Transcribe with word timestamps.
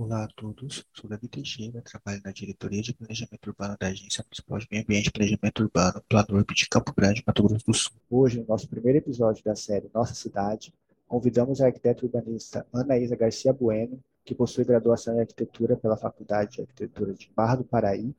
Olá 0.00 0.22
a 0.22 0.28
todos, 0.28 0.86
sou 0.94 1.10
Davi 1.10 1.26
Teixeira, 1.26 1.82
trabalho 1.82 2.22
na 2.24 2.30
Diretoria 2.30 2.80
de 2.80 2.94
Planejamento 2.94 3.48
Urbano 3.48 3.76
da 3.80 3.88
Agência 3.88 4.22
Municipal 4.22 4.58
de 4.60 4.68
Meio 4.70 4.84
Ambiente 4.84 5.08
e 5.08 5.10
Planejamento 5.10 5.60
Urbano, 5.64 6.04
Planurb 6.08 6.54
de 6.54 6.68
Campo 6.68 6.94
Grande, 6.94 7.24
Mato 7.26 7.42
Grosso 7.42 7.66
do 7.66 7.74
Sul. 7.74 7.92
Hoje, 8.08 8.38
no 8.38 8.46
nosso 8.46 8.68
primeiro 8.68 8.98
episódio 8.98 9.42
da 9.42 9.56
série 9.56 9.90
Nossa 9.92 10.14
Cidade, 10.14 10.72
convidamos 11.08 11.60
a 11.60 11.66
arquiteta 11.66 12.06
urbanista 12.06 12.64
Anaísa 12.72 13.16
Garcia 13.16 13.52
Bueno, 13.52 14.00
que 14.24 14.36
possui 14.36 14.64
graduação 14.64 15.16
em 15.16 15.20
arquitetura 15.20 15.76
pela 15.76 15.96
Faculdade 15.96 16.52
de 16.52 16.60
Arquitetura 16.60 17.12
de 17.12 17.28
Barra 17.34 17.56
do 17.56 17.64
Paraí, 17.64 18.14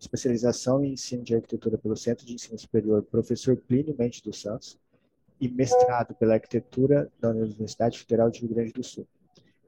especialização 0.00 0.84
em 0.84 0.94
ensino 0.94 1.22
de 1.22 1.36
arquitetura 1.36 1.78
pelo 1.78 1.96
Centro 1.96 2.26
de 2.26 2.34
Ensino 2.34 2.58
Superior 2.58 3.04
Professor 3.04 3.56
Plínio 3.56 3.94
Mendes 3.96 4.20
dos 4.20 4.42
Santos 4.42 4.76
e 5.40 5.48
mestrado 5.48 6.12
pela 6.16 6.34
arquitetura 6.34 7.08
da 7.20 7.30
Universidade 7.30 8.00
Federal 8.00 8.28
de 8.32 8.40
Rio 8.40 8.48
Grande 8.48 8.72
do 8.72 8.82
Sul 8.82 9.06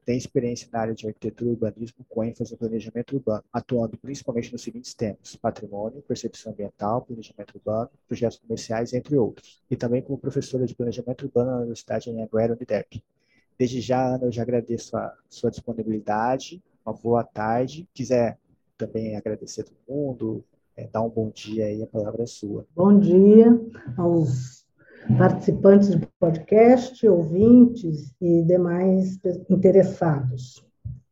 tem 0.07 0.17
experiência 0.17 0.69
na 0.71 0.79
área 0.79 0.95
de 0.95 1.05
arquitetura 1.05 1.49
e 1.49 1.53
urbanismo 1.53 2.05
com 2.07 2.23
ênfase 2.23 2.53
em 2.53 2.57
planejamento 2.57 3.13
urbano, 3.13 3.43
atuando 3.51 3.97
principalmente 3.97 4.53
nos 4.53 4.61
seguintes 4.61 4.93
temas: 4.93 5.35
patrimônio, 5.35 6.01
percepção 6.01 6.53
ambiental, 6.53 7.01
planejamento 7.01 7.55
urbano, 7.55 7.89
projetos 8.07 8.37
comerciais, 8.37 8.93
entre 8.93 9.17
outros. 9.17 9.61
E 9.69 9.75
também 9.75 10.01
como 10.01 10.17
professora 10.17 10.65
de 10.65 10.73
planejamento 10.73 11.25
urbano 11.25 11.51
na 11.51 11.57
Universidade 11.57 12.09
Anhanguera 12.09 12.53
Uniderp. 12.53 13.03
Desde 13.59 13.81
já, 13.81 14.15
Ana, 14.15 14.23
eu 14.23 14.31
já 14.31 14.43
agradeço 14.43 14.95
a 14.95 15.13
sua 15.29 15.51
disponibilidade. 15.51 16.63
Uma 16.85 16.93
boa 16.93 17.25
tarde. 17.25 17.85
Quiser 17.93 18.39
também 18.77 19.17
agradecer 19.17 19.61
a 19.61 19.63
todo 19.65 19.77
mundo, 19.89 20.45
é, 20.77 20.87
dar 20.87 21.01
um 21.01 21.09
bom 21.09 21.29
dia 21.29 21.65
aí, 21.65 21.83
a 21.83 21.87
palavra 21.87 22.23
é 22.23 22.27
sua. 22.27 22.65
Bom 22.73 22.97
dia 22.97 23.59
aos 23.97 24.56
participantes 25.17 25.95
do 25.95 26.07
podcast, 26.19 27.07
ouvintes 27.07 28.13
e 28.21 28.43
demais 28.43 29.19
interessados. 29.49 30.65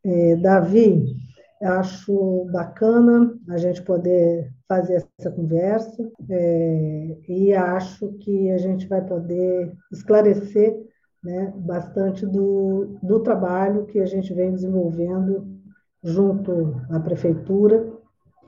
É, 0.04 0.36
Davi, 0.36 1.16
acho 1.62 2.46
bacana 2.52 3.34
a 3.48 3.56
gente 3.56 3.82
poder 3.82 4.52
fazer 4.68 5.06
essa 5.18 5.30
conversa 5.30 6.10
é, 6.28 7.16
e 7.28 7.54
acho 7.54 8.12
que 8.18 8.50
a 8.50 8.58
gente 8.58 8.86
vai 8.86 9.04
poder 9.04 9.72
esclarecer 9.90 10.76
né, 11.24 11.52
bastante 11.56 12.26
do, 12.26 12.98
do 13.02 13.20
trabalho 13.20 13.86
que 13.86 13.98
a 13.98 14.06
gente 14.06 14.32
vem 14.34 14.52
desenvolvendo 14.52 15.46
junto 16.02 16.80
à 16.90 17.00
prefeitura 17.00 17.92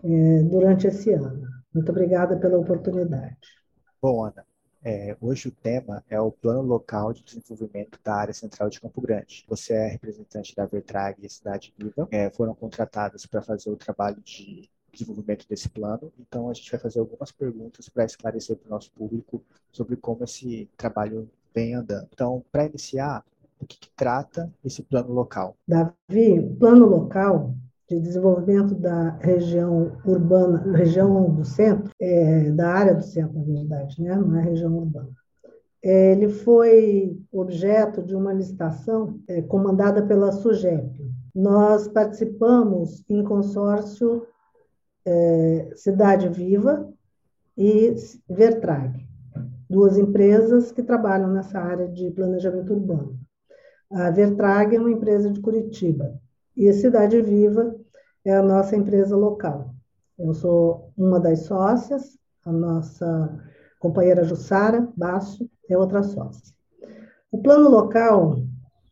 é, 0.05 0.43
durante 0.45 0.87
esse 0.87 1.13
ano. 1.13 1.43
Muito 1.75 1.91
obrigada 1.91 2.37
pela 2.37 2.59
oportunidade. 2.59 3.37
Bom, 4.01 4.25
Ana, 4.25 4.45
é, 4.85 5.17
hoje 5.21 5.49
o 5.49 5.53
tema 5.53 6.05
é 6.09 6.21
o 6.21 6.31
Plano 6.31 6.63
Local 6.63 7.13
de 7.13 7.25
Desenvolvimento 7.25 7.99
da 8.03 8.15
Área 8.15 8.35
Central 8.35 8.71
de 8.71 8.81
Campo 8.81 9.01
Grande. 9.01 9.45
Você 9.49 9.75
é 9.75 9.89
representante 9.89 10.55
da 10.55 10.67
Vertrag 10.67 11.17
e 11.23 11.29
Cidade 11.29 11.75
Viva. 11.77 12.09
É, 12.11 12.31
foram 12.31 12.55
contratados 12.55 13.27
para 13.27 13.43
fazer 13.43 13.71
o 13.71 13.77
trabalho 13.77 14.21
de 14.23 14.69
desenvolvimento 14.93 15.47
desse 15.49 15.69
plano. 15.69 16.13
Então, 16.19 16.49
a 16.49 16.55
gente 16.55 16.71
vai 16.71 16.81
fazer 16.81 17.01
algumas 17.01 17.33
perguntas 17.33 17.89
para 17.89 18.05
esclarecer 18.05 18.57
para 18.57 18.69
o 18.69 18.71
nosso 18.71 18.91
público 18.93 19.43
sobre 19.71 19.97
como 19.97 20.25
esse 20.25 20.69
trabalho 20.77 21.31
vem 21.55 21.75
andando. 21.75 22.09
Então, 22.13 22.45
para 22.51 22.67
iniciar, 22.67 23.25
o 23.61 23.67
que, 23.67 23.79
que 23.79 23.91
trata 23.91 24.53
esse 24.65 24.83
plano 24.83 25.13
local? 25.13 25.57
Davi, 25.67 26.41
plano 26.59 26.87
local 26.87 27.55
de 27.89 27.99
desenvolvimento 27.99 28.75
da 28.75 29.17
região 29.21 29.93
urbana, 30.05 30.73
região 30.77 31.31
do 31.35 31.45
centro, 31.45 31.91
é, 31.99 32.51
da 32.51 32.69
área 32.71 32.95
do 32.95 33.03
centro, 33.03 33.39
na 33.39 33.45
verdade, 33.45 34.03
né? 34.03 34.15
não 34.15 34.37
é 34.37 34.43
região 34.43 34.77
urbana. 34.77 35.09
É, 35.83 36.13
ele 36.13 36.29
foi 36.29 37.19
objeto 37.33 38.03
de 38.03 38.15
uma 38.15 38.33
licitação 38.33 39.19
é, 39.27 39.41
comandada 39.41 40.03
pela 40.03 40.33
SUGEP. 40.33 41.09
Nós 41.35 41.89
participamos 41.89 43.03
em 43.09 43.23
consórcio 43.25 44.27
é, 45.07 45.71
Cidade 45.75 46.29
Viva 46.29 46.93
e 47.57 47.95
Vertrag, 48.29 49.09
duas 49.71 49.97
empresas 49.97 50.71
que 50.73 50.83
trabalham 50.83 51.33
nessa 51.33 51.59
área 51.59 51.89
de 51.89 52.11
planejamento 52.11 52.75
urbano. 52.75 53.19
A 53.91 54.11
Vertrag 54.11 54.77
é 54.77 54.81
uma 54.81 54.91
empresa 54.91 55.31
de 55.31 55.41
Curitiba, 55.41 56.21
e 56.59 56.69
a 56.69 56.73
Cidade 56.73 57.23
Viva 57.23 57.73
é 58.25 58.35
a 58.35 58.43
nossa 58.43 58.75
empresa 58.75 59.17
local. 59.17 59.73
Eu 60.19 60.35
sou 60.35 60.93
uma 60.99 61.21
das 61.21 61.45
sócias, 61.45 62.19
a 62.45 62.51
nossa 62.51 63.41
companheira 63.79 64.25
Jussara 64.25 64.89
Basso 64.97 65.49
é 65.71 65.79
outra 65.79 66.03
sócia. 66.03 66.53
O 67.31 67.41
plano 67.41 67.71
local 67.71 68.43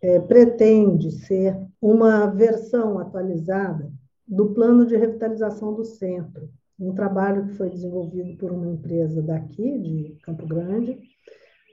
é, 0.00 0.21
pretende 0.21 1.10
ser 1.10 1.59
uma 1.82 2.27
versão 2.27 3.00
atualizada 3.00 3.91
do 4.28 4.54
plano 4.54 4.87
de 4.87 4.97
revitalização 4.97 5.75
do 5.75 5.84
centro, 5.84 6.48
um 6.78 6.94
trabalho 6.94 7.47
que 7.47 7.54
foi 7.54 7.69
desenvolvido 7.69 8.37
por 8.38 8.53
uma 8.53 8.69
empresa 8.69 9.21
daqui, 9.21 9.77
de 9.78 10.16
Campo 10.22 10.47
Grande, 10.47 11.00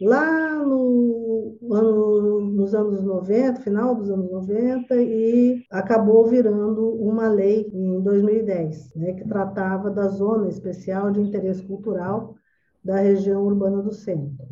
lá 0.01 0.55
no 0.65 1.57
ano, 1.71 2.41
nos 2.41 2.73
anos 2.73 3.03
90, 3.03 3.61
final 3.61 3.95
dos 3.95 4.09
anos 4.09 4.29
90, 4.31 4.95
e 4.95 5.63
acabou 5.69 6.25
virando 6.27 6.89
uma 6.95 7.27
lei 7.27 7.69
em 7.73 8.01
2010, 8.01 8.95
né, 8.95 9.13
que 9.13 9.27
tratava 9.27 9.89
da 9.89 10.07
zona 10.07 10.49
especial 10.49 11.11
de 11.11 11.21
interesse 11.21 11.63
cultural 11.63 12.35
da 12.83 12.97
região 12.97 13.43
urbana 13.43 13.81
do 13.81 13.93
centro. 13.93 14.47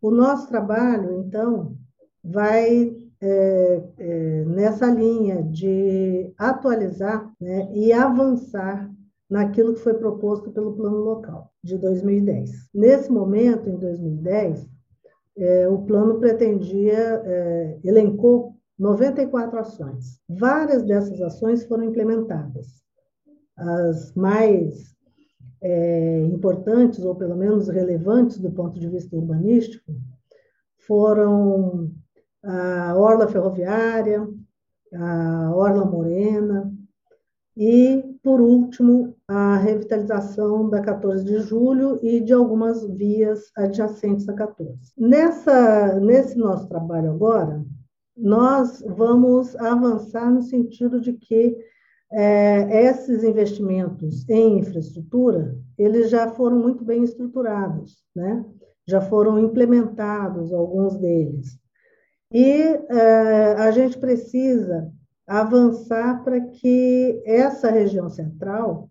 O 0.00 0.10
nosso 0.10 0.48
trabalho, 0.48 1.24
então, 1.24 1.76
vai 2.22 2.96
é, 3.20 3.82
é, 3.98 4.44
nessa 4.46 4.86
linha 4.86 5.42
de 5.44 6.32
atualizar 6.36 7.32
né, 7.40 7.68
e 7.72 7.92
avançar 7.92 8.91
naquilo 9.32 9.72
que 9.72 9.80
foi 9.80 9.94
proposto 9.94 10.50
pelo 10.50 10.74
plano 10.74 10.98
local 10.98 11.50
de 11.64 11.78
2010. 11.78 12.68
Nesse 12.74 13.10
momento, 13.10 13.66
em 13.70 13.78
2010, 13.78 14.68
é, 15.38 15.66
o 15.66 15.78
plano 15.86 16.20
pretendia, 16.20 17.22
é, 17.24 17.78
elencou 17.82 18.54
94 18.78 19.58
ações. 19.58 20.20
Várias 20.28 20.82
dessas 20.82 21.18
ações 21.22 21.64
foram 21.64 21.84
implementadas. 21.84 22.82
As 23.56 24.14
mais 24.14 24.94
é, 25.62 26.20
importantes, 26.26 27.02
ou 27.02 27.14
pelo 27.14 27.34
menos 27.34 27.68
relevantes 27.68 28.38
do 28.38 28.50
ponto 28.52 28.78
de 28.78 28.86
vista 28.86 29.16
urbanístico, 29.16 29.94
foram 30.86 31.90
a 32.44 32.94
Orla 32.98 33.26
Ferroviária, 33.28 34.28
a 34.94 35.52
Orla 35.54 35.86
Morena, 35.86 36.70
e, 37.56 38.11
por 38.22 38.40
último, 38.40 39.16
a 39.26 39.56
revitalização 39.56 40.70
da 40.70 40.80
14 40.80 41.24
de 41.24 41.40
julho 41.40 41.98
e 42.02 42.20
de 42.20 42.32
algumas 42.32 42.86
vias 42.86 43.50
adjacentes 43.56 44.28
a 44.28 44.32
14. 44.32 44.92
Nessa, 44.96 45.98
nesse 45.98 46.38
nosso 46.38 46.68
trabalho 46.68 47.10
agora, 47.10 47.64
nós 48.16 48.82
vamos 48.86 49.56
avançar 49.56 50.30
no 50.30 50.42
sentido 50.42 51.00
de 51.00 51.14
que 51.14 51.56
é, 52.12 52.84
esses 52.86 53.24
investimentos 53.24 54.28
em 54.28 54.58
infraestrutura, 54.58 55.56
eles 55.76 56.10
já 56.10 56.30
foram 56.30 56.58
muito 56.58 56.84
bem 56.84 57.02
estruturados, 57.02 58.04
né? 58.14 58.44
já 58.86 59.00
foram 59.00 59.38
implementados 59.38 60.52
alguns 60.52 60.96
deles. 60.96 61.58
E 62.32 62.62
é, 62.88 63.54
a 63.58 63.70
gente 63.70 63.98
precisa 63.98 64.92
avançar 65.40 66.22
para 66.22 66.38
que 66.40 67.22
essa 67.24 67.70
região 67.70 68.10
central 68.10 68.90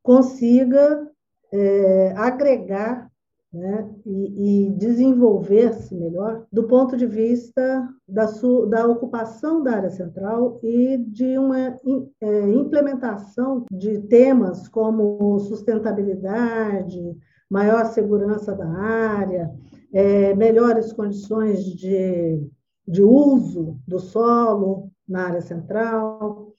consiga 0.00 1.10
é, 1.52 2.14
agregar 2.16 3.10
né, 3.52 3.90
e, 4.06 4.66
e 4.66 4.70
desenvolver-se 4.70 5.94
melhor 5.96 6.46
do 6.52 6.68
ponto 6.68 6.96
de 6.96 7.04
vista 7.04 7.88
da, 8.08 8.28
sua, 8.28 8.66
da 8.68 8.86
ocupação 8.86 9.60
da 9.60 9.72
área 9.72 9.90
central 9.90 10.56
e 10.62 10.98
de 10.98 11.36
uma 11.36 11.76
é, 12.20 12.48
implementação 12.48 13.66
de 13.70 13.98
temas 14.02 14.68
como 14.68 15.38
sustentabilidade, 15.40 17.16
maior 17.50 17.86
segurança 17.86 18.54
da 18.54 18.68
área, 18.68 19.50
é, 19.92 20.32
melhores 20.34 20.92
condições 20.92 21.64
de, 21.64 22.40
de 22.86 23.02
uso 23.02 23.76
do 23.86 23.98
solo, 23.98 24.91
na 25.08 25.26
área 25.26 25.40
central, 25.40 26.54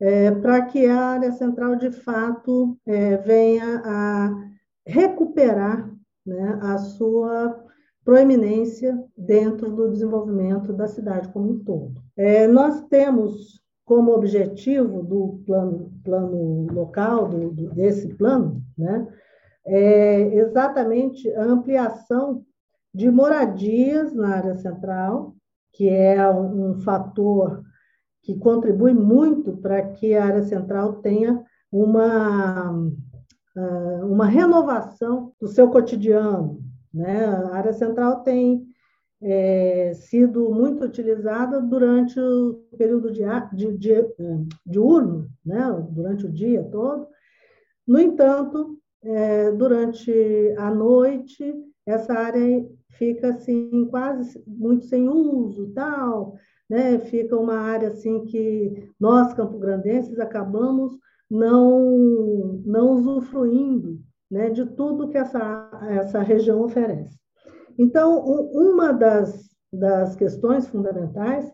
é, 0.00 0.30
para 0.30 0.62
que 0.66 0.86
a 0.86 1.00
área 1.00 1.32
central, 1.32 1.76
de 1.76 1.90
fato, 1.90 2.78
é, 2.86 3.16
venha 3.18 3.82
a 3.84 4.30
recuperar 4.86 5.90
né, 6.26 6.58
a 6.62 6.78
sua 6.78 7.62
proeminência 8.04 9.02
dentro 9.16 9.70
do 9.70 9.90
desenvolvimento 9.90 10.72
da 10.72 10.86
cidade 10.86 11.28
como 11.28 11.52
um 11.52 11.58
todo. 11.58 12.02
É, 12.16 12.46
nós 12.46 12.82
temos 12.88 13.62
como 13.84 14.12
objetivo 14.12 15.02
do 15.02 15.42
plano, 15.46 15.92
plano 16.02 16.66
local, 16.72 17.28
do, 17.28 17.50
desse 17.74 18.08
plano, 18.14 18.62
né, 18.76 19.06
é 19.66 20.34
exatamente 20.36 21.30
a 21.34 21.44
ampliação 21.44 22.44
de 22.92 23.10
moradias 23.10 24.14
na 24.14 24.36
área 24.36 24.56
central, 24.56 25.34
que 25.72 25.88
é 25.88 26.28
um, 26.28 26.70
um 26.70 26.74
fator 26.80 27.62
que 28.24 28.34
contribui 28.38 28.94
muito 28.94 29.52
para 29.58 29.82
que 29.82 30.14
a 30.14 30.24
área 30.24 30.42
central 30.42 30.94
tenha 30.94 31.44
uma, 31.70 32.90
ah, 33.56 34.00
uma 34.02 34.26
renovação 34.26 35.32
do 35.38 35.46
seu 35.46 35.68
cotidiano. 35.68 36.58
Né? 36.92 37.26
A 37.26 37.54
área 37.54 37.72
central 37.74 38.22
tem 38.22 38.66
é, 39.20 39.92
sido 39.94 40.50
muito 40.50 40.84
utilizada 40.84 41.60
durante 41.60 42.18
o 42.18 42.64
período 42.78 43.12
de, 43.12 43.22
de, 43.52 43.76
de, 43.76 44.04
diurno, 44.64 45.28
né? 45.44 45.86
durante 45.90 46.24
o 46.24 46.32
dia 46.32 46.64
todo. 46.64 47.06
No 47.86 48.00
entanto, 48.00 48.78
é, 49.02 49.52
durante 49.52 50.10
a 50.56 50.70
noite, 50.70 51.54
essa 51.84 52.14
área 52.14 52.66
fica 52.92 53.28
assim 53.28 53.86
quase 53.90 54.42
muito 54.46 54.86
sem 54.86 55.08
uso, 55.08 55.72
tal, 55.74 56.38
né? 56.68 56.98
Fica 56.98 57.36
uma 57.36 57.56
área 57.56 57.88
assim 57.88 58.24
que 58.24 58.90
nós 58.98 59.32
campograndenses 59.34 60.18
acabamos 60.18 60.98
não 61.30 62.60
não 62.64 62.90
usufruindo, 62.92 63.98
né, 64.30 64.50
de 64.50 64.66
tudo 64.66 65.08
que 65.08 65.18
essa 65.18 65.70
essa 65.90 66.20
região 66.20 66.62
oferece. 66.62 67.18
Então, 67.78 68.18
uma 68.52 68.92
das 68.92 69.52
das 69.72 70.14
questões 70.14 70.68
fundamentais 70.68 71.50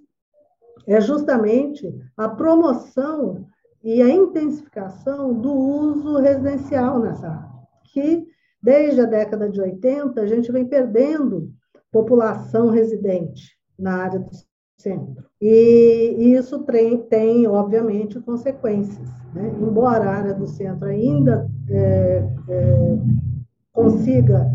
é 0.87 1.01
justamente 1.01 1.91
a 2.17 2.29
promoção 2.29 3.47
e 3.83 4.03
a 4.03 4.09
intensificação 4.11 5.33
do 5.33 5.53
uso 5.53 6.19
residencial 6.19 7.01
nessa 7.01 7.29
área, 7.29 7.51
que 7.93 8.27
desde 8.63 9.01
a 9.01 9.07
década 9.07 9.49
de 9.49 9.61
80 9.61 10.21
a 10.21 10.27
gente 10.27 10.53
vem 10.53 10.67
perdendo 10.67 11.51
população 11.91 12.69
residente 12.69 13.57
na 13.79 14.03
área 14.03 14.19
do 14.21 14.31
centro. 14.81 15.25
E 15.41 16.35
isso 16.35 16.61
tem, 16.61 16.99
tem 16.99 17.47
obviamente, 17.47 18.21
consequências. 18.21 19.09
Né? 19.35 19.53
Embora 19.61 20.05
a 20.05 20.17
área 20.17 20.35
do 20.35 20.47
centro 20.47 20.87
ainda 20.87 21.49
é, 21.69 22.25
é, 22.49 22.99
consiga 23.73 24.51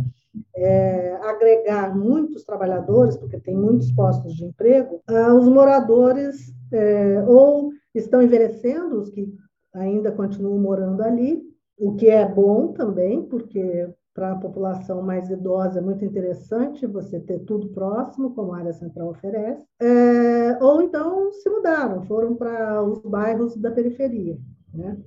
é, 0.55 1.15
agregar 1.23 1.95
muitos 1.95 2.43
trabalhadores, 2.43 3.15
porque 3.17 3.39
tem 3.39 3.55
muitos 3.55 3.91
postos 3.91 4.35
de 4.35 4.45
emprego, 4.45 5.01
ah, 5.07 5.33
os 5.33 5.47
moradores 5.47 6.53
é, 6.71 7.23
ou 7.27 7.71
estão 7.93 8.21
envelhecendo, 8.21 8.99
os 8.99 9.09
que 9.09 9.33
ainda 9.73 10.11
continuam 10.11 10.59
morando 10.59 11.01
ali, 11.01 11.43
o 11.77 11.95
que 11.95 12.09
é 12.09 12.27
bom 12.27 12.73
também, 12.73 13.23
porque 13.23 13.89
para 14.15 14.31
a 14.31 14.35
população 14.37 15.01
mais 15.01 15.29
idosa 15.29 15.79
é 15.79 15.81
muito 15.81 16.05
interessante 16.05 16.87
você 16.87 17.19
ter 17.19 17.39
tudo 17.39 17.67
próximo, 17.67 18.33
como 18.33 18.53
a 18.53 18.59
área 18.59 18.71
central 18.71 19.09
oferece, 19.09 19.67
é, 19.81 20.57
ou 20.63 20.81
então 20.81 21.33
se 21.33 21.49
mudaram, 21.49 22.01
foram 22.05 22.33
para 22.33 22.81
os 22.81 22.99
bairros 22.99 23.57
da 23.57 23.69
periferia. 23.69 24.39
Né? 24.73 24.97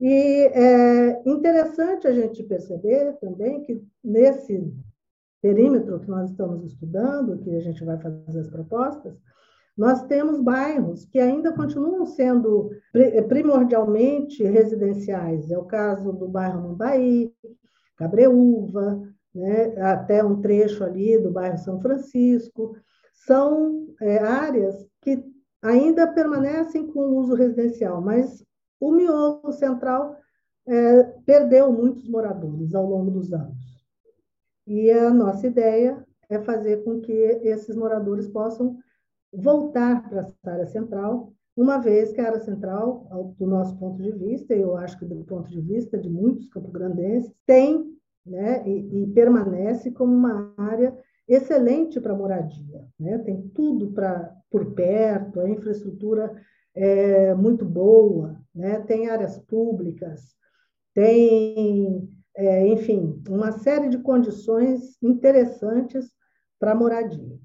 E 0.00 0.50
é 0.54 1.22
interessante 1.28 2.06
a 2.06 2.12
gente 2.12 2.44
perceber 2.44 3.14
também 3.20 3.64
que 3.64 3.82
nesse 4.04 4.72
perímetro 5.42 5.98
que 5.98 6.08
nós 6.08 6.30
estamos 6.30 6.64
estudando, 6.64 7.38
que 7.38 7.50
a 7.56 7.60
gente 7.60 7.84
vai 7.84 7.98
fazer 7.98 8.38
as 8.38 8.48
propostas, 8.48 9.18
nós 9.76 10.04
temos 10.06 10.40
bairros 10.40 11.04
que 11.06 11.18
ainda 11.18 11.52
continuam 11.52 12.06
sendo 12.06 12.70
primordialmente 13.28 14.44
residenciais. 14.44 15.50
É 15.50 15.58
o 15.58 15.64
caso 15.64 16.12
do 16.12 16.28
bairro 16.28 16.60
Mumbai, 16.60 17.32
Cabreúva, 17.98 19.02
né, 19.34 19.76
até 19.82 20.24
um 20.24 20.40
trecho 20.40 20.84
ali 20.84 21.18
do 21.18 21.30
bairro 21.30 21.58
São 21.58 21.80
Francisco, 21.80 22.76
são 23.12 23.88
é, 24.00 24.18
áreas 24.18 24.86
que 25.02 25.22
ainda 25.60 26.06
permanecem 26.06 26.86
com 26.86 27.16
uso 27.16 27.34
residencial, 27.34 28.00
mas 28.00 28.44
o 28.80 28.92
miolo 28.92 29.52
central 29.52 30.16
é, 30.66 31.02
perdeu 31.26 31.72
muitos 31.72 32.08
moradores 32.08 32.74
ao 32.74 32.86
longo 32.86 33.10
dos 33.10 33.32
anos. 33.32 33.58
E 34.66 34.90
a 34.90 35.10
nossa 35.10 35.46
ideia 35.46 36.06
é 36.28 36.38
fazer 36.40 36.84
com 36.84 37.00
que 37.00 37.12
esses 37.12 37.74
moradores 37.74 38.28
possam 38.28 38.78
voltar 39.32 40.08
para 40.08 40.32
a 40.44 40.50
área 40.52 40.66
central 40.66 41.32
uma 41.60 41.78
vez 41.78 42.12
que 42.12 42.20
a 42.20 42.26
área 42.28 42.38
central, 42.38 43.34
do 43.36 43.46
nosso 43.46 43.76
ponto 43.78 44.00
de 44.00 44.12
vista, 44.12 44.54
e 44.54 44.60
eu 44.60 44.76
acho 44.76 44.96
que 44.96 45.04
do 45.04 45.24
ponto 45.24 45.50
de 45.50 45.60
vista 45.60 45.98
de 45.98 46.08
muitos 46.08 46.48
campograndenses, 46.48 47.34
tem 47.44 47.98
né, 48.24 48.62
e, 48.64 49.02
e 49.02 49.06
permanece 49.08 49.90
como 49.90 50.14
uma 50.14 50.54
área 50.56 50.96
excelente 51.26 52.00
para 52.00 52.14
moradia. 52.14 52.86
Né? 52.98 53.18
Tem 53.18 53.48
tudo 53.48 53.90
para 53.92 54.36
por 54.50 54.72
perto, 54.72 55.40
a 55.40 55.50
infraestrutura 55.50 56.32
é 56.74 57.34
muito 57.34 57.64
boa, 57.64 58.40
né? 58.54 58.80
tem 58.80 59.10
áreas 59.10 59.36
públicas, 59.38 60.34
tem, 60.94 62.08
é, 62.36 62.66
enfim, 62.68 63.20
uma 63.28 63.50
série 63.50 63.88
de 63.88 63.98
condições 63.98 64.96
interessantes 65.02 66.08
para 66.58 66.74
moradia. 66.74 67.36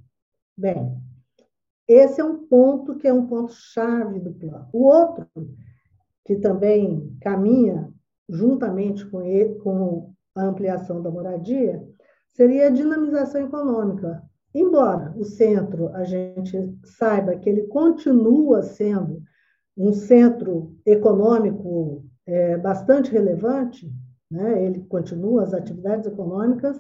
Bem, 0.56 1.03
esse 1.88 2.22
é 2.22 2.24
um 2.24 2.46
ponto 2.46 2.98
que 2.98 3.08
é 3.08 3.14
um 3.14 3.28
ponto 3.28 3.54
chave 3.54 4.20
do 4.20 4.34
plano. 4.34 4.68
O 4.72 4.84
outro, 4.86 5.28
que 6.26 6.36
também 6.38 7.16
caminha 7.22 7.92
juntamente 8.30 9.06
com, 9.06 9.22
ele, 9.22 9.56
com 9.56 10.14
a 10.36 10.44
ampliação 10.44 11.02
da 11.02 11.12
moradia, 11.12 11.86
seria 12.32 12.68
a 12.68 12.72
dinamização 12.72 13.42
econômica. 13.42 14.24
Embora 14.54 15.14
o 15.18 15.24
centro, 15.24 15.90
a 15.90 16.04
gente 16.04 16.78
saiba 16.84 17.36
que 17.36 17.50
ele 17.50 17.64
continua 17.68 18.62
sendo 18.62 19.22
um 19.76 19.92
centro 19.92 20.76
econômico 20.86 22.06
é, 22.26 22.58
bastante 22.58 23.12
relevante, 23.12 23.92
né? 24.30 24.64
ele 24.64 24.82
continua, 24.82 25.44
as 25.44 25.54
atividades 25.54 26.06
econômicas 26.06 26.78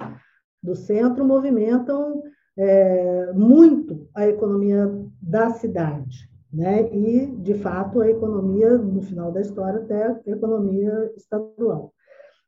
do 0.61 0.75
centro 0.75 1.25
movimentam 1.25 2.23
é, 2.57 3.31
muito 3.33 4.07
a 4.13 4.27
economia 4.27 4.89
da 5.21 5.51
cidade, 5.51 6.29
né? 6.51 6.93
E, 6.93 7.25
de 7.27 7.55
fato, 7.55 8.01
a 8.01 8.09
economia, 8.09 8.77
no 8.77 9.01
final 9.01 9.31
da 9.31 9.41
história, 9.41 9.79
até 9.79 10.07
a 10.07 10.21
economia 10.27 11.11
estadual. 11.15 11.93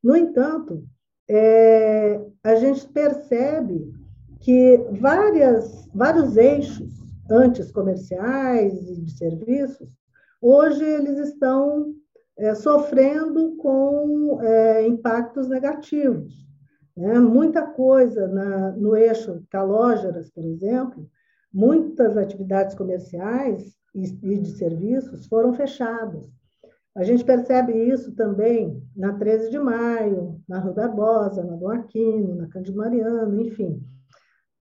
No 0.04 0.16
entanto, 0.16 0.84
é, 1.28 2.22
a 2.44 2.56
gente 2.56 2.88
percebe 2.90 3.92
que 4.40 4.78
várias, 4.92 5.90
vários 5.94 6.38
eixos 6.38 7.04
antes 7.30 7.72
comerciais 7.72 8.74
e 8.88 9.02
de 9.02 9.12
serviços, 9.12 9.90
hoje 10.40 10.84
eles 10.84 11.18
estão 11.30 11.94
é, 12.38 12.54
sofrendo 12.54 13.56
com 13.58 14.40
é, 14.42 14.88
impactos 14.88 15.48
negativos. 15.48 16.46
Né? 16.96 17.20
Muita 17.20 17.62
coisa 17.62 18.28
na, 18.28 18.72
no 18.72 18.96
eixo 18.96 19.44
Calógeras, 19.50 20.30
por 20.30 20.46
exemplo, 20.46 21.10
muitas 21.54 22.18
atividades 22.18 22.76
comerciais 22.76 23.76
e, 23.94 24.04
e 24.04 24.38
de 24.40 24.52
serviços 24.58 25.26
foram 25.28 25.54
fechadas. 25.54 26.30
A 26.96 27.04
gente 27.04 27.26
percebe 27.26 27.74
isso 27.74 28.14
também 28.14 28.82
na 28.96 29.14
13 29.14 29.50
de 29.50 29.60
maio, 29.60 30.42
na 30.48 30.60
Rua 30.60 30.74
Barbosa, 30.74 31.44
na 31.44 31.56
Dom 31.56 31.70
Aquino, 31.70 32.36
na 32.36 32.48
Cândido 32.48 32.78
Mariano, 32.78 33.42
enfim. 33.42 33.84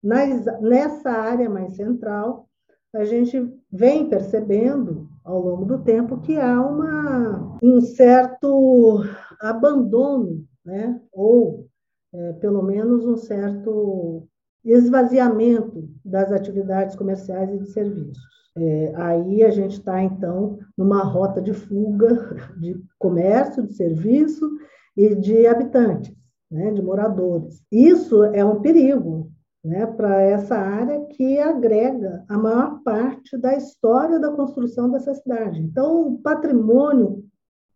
Nas, 0.03 0.45
nessa 0.61 1.09
área 1.09 1.49
mais 1.49 1.75
central, 1.75 2.49
a 2.93 3.05
gente 3.05 3.53
vem 3.71 4.09
percebendo 4.09 5.09
ao 5.23 5.39
longo 5.39 5.65
do 5.65 5.83
tempo 5.83 6.19
que 6.19 6.37
há 6.37 6.59
uma, 6.61 7.57
um 7.63 7.79
certo 7.79 9.03
abandono, 9.39 10.45
né? 10.65 10.99
ou 11.13 11.67
é, 12.13 12.33
pelo 12.33 12.61
menos 12.63 13.05
um 13.05 13.17
certo 13.17 14.27
esvaziamento 14.63 15.89
das 16.03 16.31
atividades 16.31 16.95
comerciais 16.95 17.53
e 17.53 17.59
de 17.59 17.71
serviços. 17.71 18.17
É, 18.57 18.93
aí 18.95 19.43
a 19.43 19.51
gente 19.51 19.73
está, 19.73 20.01
então, 20.01 20.57
numa 20.77 21.03
rota 21.03 21.41
de 21.41 21.53
fuga 21.53 22.35
de 22.59 22.75
comércio, 22.97 23.65
de 23.65 23.73
serviço 23.73 24.49
e 24.95 25.15
de 25.15 25.45
habitantes, 25.45 26.13
né, 26.49 26.71
de 26.71 26.81
moradores. 26.81 27.63
Isso 27.71 28.23
é 28.23 28.43
um 28.43 28.59
perigo 28.61 29.31
né, 29.63 29.85
para 29.85 30.21
essa 30.21 30.55
área 30.55 31.05
que 31.05 31.39
agrega 31.39 32.23
a 32.27 32.37
maior 32.37 32.81
parte 32.83 33.37
da 33.37 33.55
história 33.55 34.19
da 34.19 34.31
construção 34.31 34.89
dessa 34.89 35.13
cidade. 35.13 35.61
Então, 35.61 36.07
o 36.07 36.17
patrimônio 36.19 37.23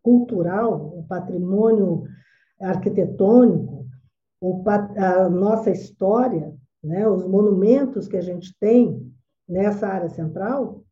cultural, 0.01 0.93
o 0.97 1.05
patrimônio 1.07 2.03
arquitetônico, 2.59 3.80
a 4.97 5.29
nossa 5.29 5.69
história, 5.69 6.53
né, 6.83 7.07
os 7.07 7.23
monumentos 7.23 8.07
que 8.07 8.17
a 8.17 8.21
gente 8.21 8.55
tem 8.59 9.13
nessa 9.47 9.87
área 9.87 10.09
central, 10.09 10.83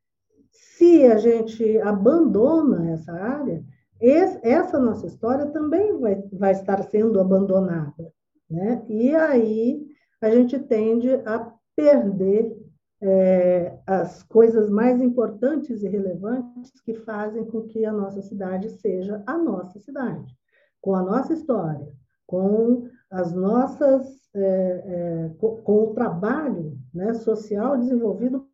se 0.52 1.06
a 1.06 1.18
gente 1.18 1.80
abandona 1.80 2.92
essa 2.92 3.12
área, 3.12 3.64
essa 4.02 4.80
nossa 4.80 5.08
história 5.08 5.48
também 5.48 5.98
vai, 6.00 6.16
vai 6.32 6.52
estar 6.52 6.84
sendo 6.84 7.20
abandonada. 7.20 8.12
Né? 8.50 8.84
E 8.88 9.16
aí 9.16 9.86
a 10.22 10.30
gente 10.30 10.60
tende 10.60 11.14
a 11.26 11.52
perder 11.76 12.56
é, 13.02 13.80
as 13.88 14.24
coisas 14.24 14.70
mais 14.70 15.02
importantes 15.02 15.82
e 15.82 15.88
relevantes 15.88 16.82
que 16.82 16.94
fazem 16.94 17.46
com 17.46 17.62
que 17.64 17.86
a 17.86 17.92
nossa 17.92 18.22
cidade 18.22 18.70
seja 18.70 19.24
a 19.26 19.38
nossa 19.38 19.80
cidade, 19.80 20.36
com 20.82 20.96
a 20.96 21.02
nossa 21.02 21.34
história, 21.34 21.88
com 22.28 22.90
as 23.12 23.34
nossas, 23.34 24.08
é, 24.36 24.42
é, 24.42 25.32
com, 25.40 25.58
com, 25.58 25.84
o 25.86 25.94
trabalho 25.94 26.78
né, 26.94 27.14
social 27.16 27.78
desenvolvido 27.78 28.48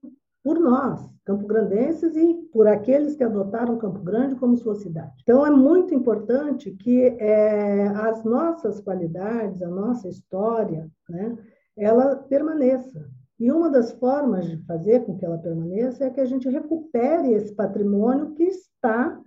por 0.44 0.60
nós, 0.60 1.10
campograndenses, 1.26 2.16
e 2.16 2.36
por 2.54 2.68
aqueles 2.68 3.16
que 3.16 3.24
adotaram 3.24 3.78
Campo 3.78 4.00
Grande 4.00 4.36
como 4.36 4.56
sua 4.56 4.76
cidade. 4.76 5.14
Então, 5.24 5.46
é 5.46 5.50
muito 5.50 5.94
importante 5.94 6.72
que 6.72 7.02
é, 7.20 7.88
as 7.88 8.24
nossas 8.24 8.80
qualidades, 8.80 9.62
a 9.62 9.68
nossa 9.68 10.08
história, 10.08 10.90
né, 11.10 11.38
ela 11.76 12.16
permaneça. 12.16 13.10
E 13.40 13.52
uma 13.52 13.70
das 13.70 13.92
formas 13.94 14.48
de 14.48 14.58
fazer 14.66 15.04
com 15.06 15.18
que 15.18 15.26
ela 15.26 15.38
permaneça 15.38 16.06
é 16.06 16.10
que 16.10 16.22
a 16.22 16.26
gente 16.26 16.48
recupere 16.48 17.34
esse 17.34 17.54
patrimônio 17.54 18.32
que 18.34 18.44
está 18.44 19.20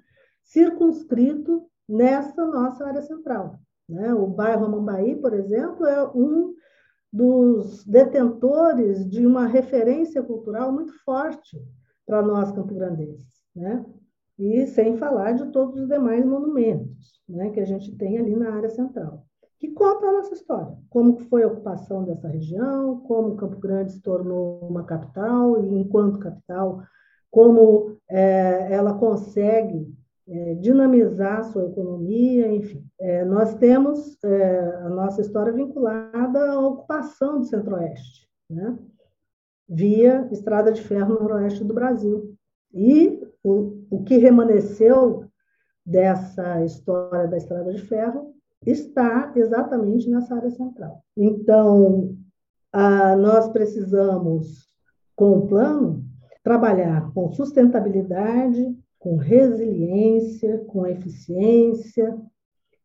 circunscrito 0.42 1.66
nessa 1.86 2.46
nossa 2.46 2.86
área 2.86 3.02
central. 3.02 3.58
Né? 3.88 4.12
O 4.12 4.26
bairro 4.26 4.66
Amambaí, 4.66 5.16
por 5.16 5.32
exemplo, 5.32 5.86
é 5.86 6.06
um 6.14 6.54
dos 7.12 7.84
detentores 7.84 9.08
de 9.08 9.26
uma 9.26 9.46
referência 9.46 10.22
cultural 10.22 10.70
muito 10.70 10.92
forte 11.04 11.58
para 12.06 12.22
nós 12.22 12.52
campograndenses, 12.52 13.26
né? 13.56 13.84
E 14.38 14.66
sem 14.66 14.96
falar 14.96 15.32
de 15.32 15.50
todos 15.50 15.76
os 15.76 15.88
demais 15.88 16.24
monumentos, 16.24 17.20
né, 17.28 17.50
que 17.50 17.58
a 17.58 17.64
gente 17.64 17.96
tem 17.96 18.18
ali 18.18 18.36
na 18.36 18.54
área 18.54 18.68
central, 18.68 19.24
que 19.58 19.72
contam 19.72 20.10
a 20.10 20.12
nossa 20.12 20.32
história, 20.32 20.78
como 20.88 21.16
foi 21.28 21.42
a 21.42 21.48
ocupação 21.48 22.04
dessa 22.04 22.28
região, 22.28 23.00
como 23.00 23.36
Campo 23.36 23.58
Grande 23.58 23.92
se 23.92 24.00
tornou 24.00 24.60
uma 24.60 24.84
capital 24.84 25.60
e 25.64 25.80
enquanto 25.80 26.20
capital, 26.20 26.82
como 27.30 27.96
é, 28.08 28.72
ela 28.72 28.94
consegue 28.94 29.92
é, 30.28 30.54
dinamizar 30.54 31.38
a 31.38 31.44
sua 31.44 31.66
economia, 31.66 32.52
enfim. 32.52 32.84
É, 33.00 33.24
nós 33.24 33.54
temos 33.54 34.22
é, 34.22 34.58
a 34.82 34.88
nossa 34.90 35.20
história 35.20 35.52
vinculada 35.52 36.52
à 36.52 36.60
ocupação 36.60 37.38
do 37.38 37.44
Centro-Oeste, 37.44 38.28
né? 38.50 38.78
via 39.68 40.28
Estrada 40.30 40.72
de 40.72 40.82
Ferro 40.82 41.14
no 41.14 41.20
Noroeste 41.20 41.64
do 41.64 41.74
Brasil. 41.74 42.34
E 42.72 43.22
o, 43.42 43.84
o 43.90 44.04
que 44.04 44.18
remanesceu 44.18 45.24
dessa 45.84 46.64
história 46.64 47.26
da 47.26 47.36
Estrada 47.36 47.72
de 47.72 47.82
Ferro 47.82 48.34
está 48.66 49.32
exatamente 49.34 50.10
nessa 50.10 50.34
área 50.34 50.50
central. 50.50 51.02
Então, 51.16 52.16
a, 52.72 53.16
nós 53.16 53.48
precisamos, 53.48 54.66
com 55.16 55.38
o 55.38 55.46
plano, 55.46 56.04
trabalhar 56.42 57.12
com 57.12 57.30
sustentabilidade, 57.32 58.76
com 58.98 59.16
resiliência, 59.16 60.58
com 60.66 60.86
eficiência, 60.86 62.18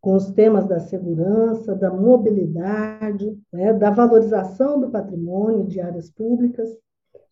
com 0.04 0.16
os 0.16 0.32
temas 0.32 0.68
da 0.68 0.82
segurança, 0.82 1.74
da 1.74 1.90
mobilidade, 1.90 3.40
né, 3.52 3.72
da 3.72 3.90
valorização 3.90 4.80
do 4.80 4.90
patrimônio 4.90 5.66
de 5.66 5.80
áreas 5.80 6.10
públicas, 6.10 6.70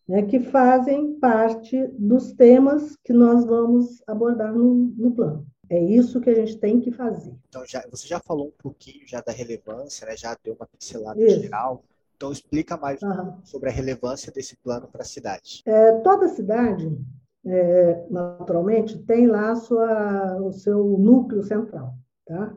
né, 0.07 0.23
que 0.23 0.39
fazem 0.39 1.19
parte 1.19 1.87
dos 1.99 2.31
temas 2.31 2.97
que 3.03 3.11
nós 3.11 3.45
vamos 3.45 4.01
abordar 4.07 4.53
no, 4.53 4.73
no, 4.73 5.11
plano. 5.11 5.45
É 5.69 5.81
isso 5.83 6.21
que 6.21 6.29
a 6.29 6.33
gente 6.33 6.57
tem 6.57 6.79
que 6.79 6.91
fazer. 6.91 7.33
Então, 7.49 7.65
já, 7.65 7.83
você 7.91 8.07
já 8.07 8.21
falou 8.21 8.47
um 8.47 8.63
pouquinho 8.63 9.05
já 9.05 9.21
da 9.21 9.33
relevância, 9.33 10.07
né, 10.07 10.15
já 10.15 10.37
deu 10.41 10.53
uma 10.53 10.65
pincelada 10.65 11.21
isso. 11.21 11.41
geral. 11.41 11.83
Então, 12.15 12.31
explica 12.31 12.77
mais 12.77 13.01
uhum. 13.01 13.33
sobre 13.43 13.69
a 13.69 13.71
relevância 13.71 14.31
desse 14.31 14.55
plano 14.55 14.87
para 14.87 15.01
a 15.01 15.05
cidade. 15.05 15.61
É, 15.65 15.91
toda 15.99 16.29
cidade 16.29 16.97
é, 17.45 18.05
naturalmente, 18.09 18.99
tem 19.03 19.27
lá 19.27 19.55
sua, 19.55 20.37
o 20.41 20.51
seu 20.51 20.97
núcleo 20.97 21.43
central. 21.43 21.95
Tá? 22.25 22.55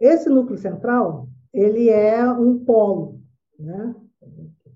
Esse 0.00 0.28
núcleo 0.28 0.58
central, 0.58 1.28
ele 1.52 1.88
é 1.88 2.28
um 2.30 2.58
polo. 2.64 3.20
Né? 3.58 3.94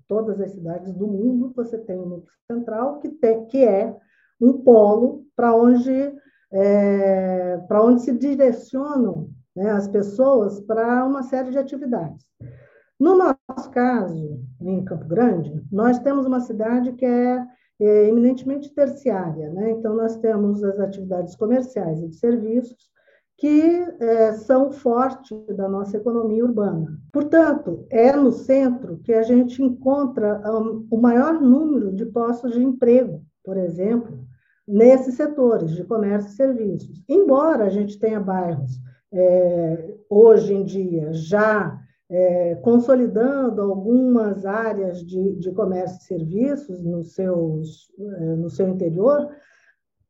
Todas 0.07 0.39
as 0.39 0.51
cidades 0.51 0.93
do 0.93 1.07
mundo, 1.07 1.51
você 1.55 1.77
tem 1.77 1.97
um 1.97 2.05
núcleo 2.05 2.33
central 2.47 2.99
que, 2.99 3.09
tem, 3.09 3.45
que 3.45 3.63
é 3.63 3.95
um 4.39 4.53
polo 4.53 5.25
para 5.35 5.55
onde, 5.55 6.13
é, 6.51 7.57
para 7.67 7.83
onde 7.83 8.01
se 8.01 8.11
direcionam 8.11 9.29
né, 9.55 9.71
as 9.71 9.87
pessoas 9.87 10.59
para 10.61 11.05
uma 11.05 11.23
série 11.23 11.51
de 11.51 11.57
atividades. 11.57 12.25
No 12.99 13.17
nosso 13.17 13.69
caso, 13.71 14.41
em 14.61 14.83
Campo 14.83 15.05
Grande, 15.05 15.65
nós 15.71 15.99
temos 15.99 16.25
uma 16.25 16.41
cidade 16.41 16.93
que 16.93 17.05
é 17.05 17.45
é, 17.79 18.07
eminentemente 18.07 18.73
terciária. 18.73 19.49
Né? 19.49 19.71
Então, 19.71 19.95
nós 19.95 20.17
temos 20.17 20.63
as 20.63 20.79
atividades 20.79 21.35
comerciais 21.35 22.01
e 22.01 22.07
de 22.07 22.15
serviços, 22.15 22.89
que 23.37 23.87
é, 24.01 24.33
são 24.33 24.69
forte 24.69 25.33
da 25.55 25.69
nossa 25.69 25.95
economia 25.95 26.43
urbana. 26.43 26.99
Portanto, 27.11 27.85
é 27.89 28.11
no 28.11 28.33
centro 28.33 28.97
que 28.97 29.13
a 29.13 29.23
gente 29.23 29.63
encontra 29.63 30.41
um, 30.45 30.85
o 30.91 30.97
maior 30.97 31.39
número 31.39 31.93
de 31.93 32.05
postos 32.05 32.51
de 32.51 32.61
emprego, 32.61 33.23
por 33.43 33.55
exemplo, 33.55 34.19
nesses 34.67 35.15
setores 35.15 35.71
de 35.71 35.85
comércio 35.85 36.29
e 36.29 36.35
serviços. 36.35 37.03
Embora 37.07 37.63
a 37.65 37.69
gente 37.69 37.97
tenha 37.97 38.19
bairros, 38.19 38.77
é, 39.11 39.95
hoje 40.09 40.53
em 40.53 40.63
dia, 40.63 41.13
já 41.13 41.79
é, 42.09 42.55
consolidando 42.55 43.61
algumas 43.61 44.45
áreas 44.45 45.05
de, 45.05 45.35
de 45.35 45.51
comércio 45.51 45.99
e 45.99 46.03
serviços 46.03 46.83
no, 46.83 47.03
seus, 47.03 47.91
é, 47.99 48.35
no 48.35 48.49
seu 48.49 48.67
interior, 48.67 49.29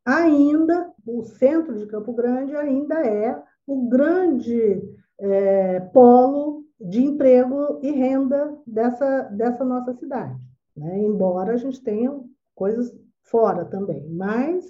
ainda 0.05 0.91
o 1.05 1.23
centro 1.23 1.77
de 1.77 1.85
Campo 1.87 2.13
Grande 2.13 2.55
ainda 2.55 3.05
é 3.05 3.41
o 3.67 3.87
grande 3.89 4.81
é, 5.19 5.79
polo 5.93 6.63
de 6.79 7.03
emprego 7.03 7.79
e 7.83 7.91
renda 7.91 8.57
dessa, 8.65 9.23
dessa 9.23 9.65
nossa 9.65 9.93
cidade. 9.93 10.39
Né? 10.75 10.99
Embora 10.99 11.53
a 11.53 11.57
gente 11.57 11.83
tenha 11.83 12.17
coisas 12.55 12.95
fora 13.23 13.65
também, 13.65 14.09
mas 14.09 14.65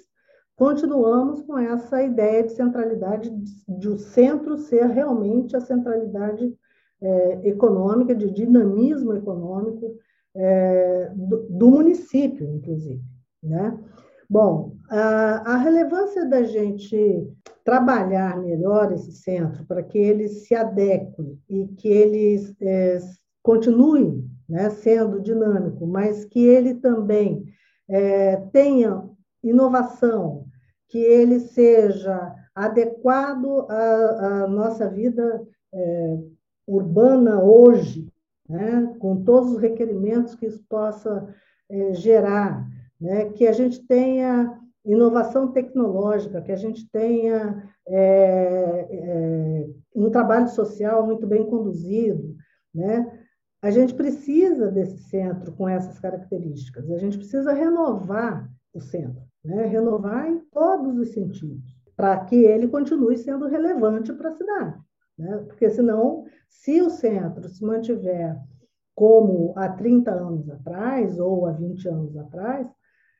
continuamos 0.56 1.40
com 1.42 1.56
essa 1.56 2.02
ideia 2.02 2.42
de 2.42 2.52
centralidade, 2.52 3.30
de 3.68 3.88
o 3.88 3.96
centro 3.96 4.58
ser 4.58 4.86
realmente 4.86 5.56
a 5.56 5.60
centralidade 5.60 6.52
é, 7.02 7.48
econômica, 7.48 8.14
de 8.14 8.30
dinamismo 8.30 9.14
econômico 9.14 9.96
é, 10.34 11.12
do, 11.14 11.46
do, 11.48 11.70
município, 11.70 12.46
inclusive. 12.48 13.02
Né? 13.42 13.78
Bom, 14.28 14.76
a, 14.90 15.54
a, 15.54 15.56
relevância 15.56 16.24
da 16.24 16.42
gente 16.42 17.26
trabalhar 17.64 18.40
melhor 18.40 18.92
esse 18.92 19.12
centro 19.12 19.64
para 19.64 19.82
que 19.82 19.98
ele 19.98 20.28
se 20.28 20.54
adeque 20.54 21.38
e 21.48 21.66
que 21.68 21.88
ele 21.88 22.36
é, 22.60 22.98
continue 23.42 24.24
né, 24.48 24.70
sendo 24.70 25.20
dinâmico, 25.20 25.86
mas 25.86 26.24
que 26.24 26.44
ele 26.44 26.74
também 26.74 27.44
é, 27.88 28.36
tenha 28.52 29.08
inovação, 29.42 30.44
que 30.88 30.98
ele 30.98 31.40
seja 31.40 32.34
adequado 32.54 33.66
à, 33.70 34.42
à 34.42 34.46
nossa 34.46 34.88
vida 34.88 35.42
é, 35.72 36.18
urbana 36.70 37.42
hoje, 37.42 38.06
né, 38.48 38.94
com 38.98 39.22
todos 39.22 39.52
os 39.52 39.58
requerimentos 39.58 40.34
que 40.34 40.46
isso 40.46 40.62
possa 40.68 41.34
é, 41.68 41.94
gerar, 41.94 42.66
né, 43.00 43.26
que 43.30 43.46
a 43.46 43.52
gente 43.52 43.86
tenha 43.86 44.58
inovação 44.84 45.52
tecnológica, 45.52 46.40
que 46.40 46.52
a 46.52 46.56
gente 46.56 46.88
tenha 46.90 47.68
é, 47.86 48.88
é, 48.90 49.68
um 49.94 50.10
trabalho 50.10 50.48
social 50.48 51.04
muito 51.04 51.26
bem 51.26 51.44
conduzido, 51.44 52.34
né? 52.74 53.18
A 53.62 53.70
gente 53.70 53.92
precisa 53.92 54.70
desse 54.70 54.98
centro 55.02 55.52
com 55.52 55.68
essas 55.68 55.98
características. 55.98 56.90
A 56.90 56.96
gente 56.96 57.18
precisa 57.18 57.52
renovar 57.52 58.50
o 58.72 58.80
centro, 58.80 59.22
né? 59.44 59.66
Renovar 59.66 60.28
em 60.28 60.38
todos 60.50 60.96
os 60.96 61.12
sentidos, 61.12 61.76
para 61.94 62.24
que 62.24 62.36
ele 62.36 62.68
continue 62.68 63.18
sendo 63.18 63.46
relevante 63.46 64.12
para 64.14 64.30
a 64.30 64.34
cidade. 64.34 64.80
Né? 65.20 65.44
Porque 65.46 65.68
senão, 65.68 66.24
se 66.48 66.80
o 66.80 66.88
centro 66.88 67.46
se 67.48 67.62
mantiver 67.62 68.36
como 68.94 69.52
há 69.54 69.68
30 69.68 70.10
anos 70.10 70.50
atrás 70.50 71.18
ou 71.18 71.46
há 71.46 71.52
20 71.52 71.88
anos 71.88 72.16
atrás, 72.16 72.66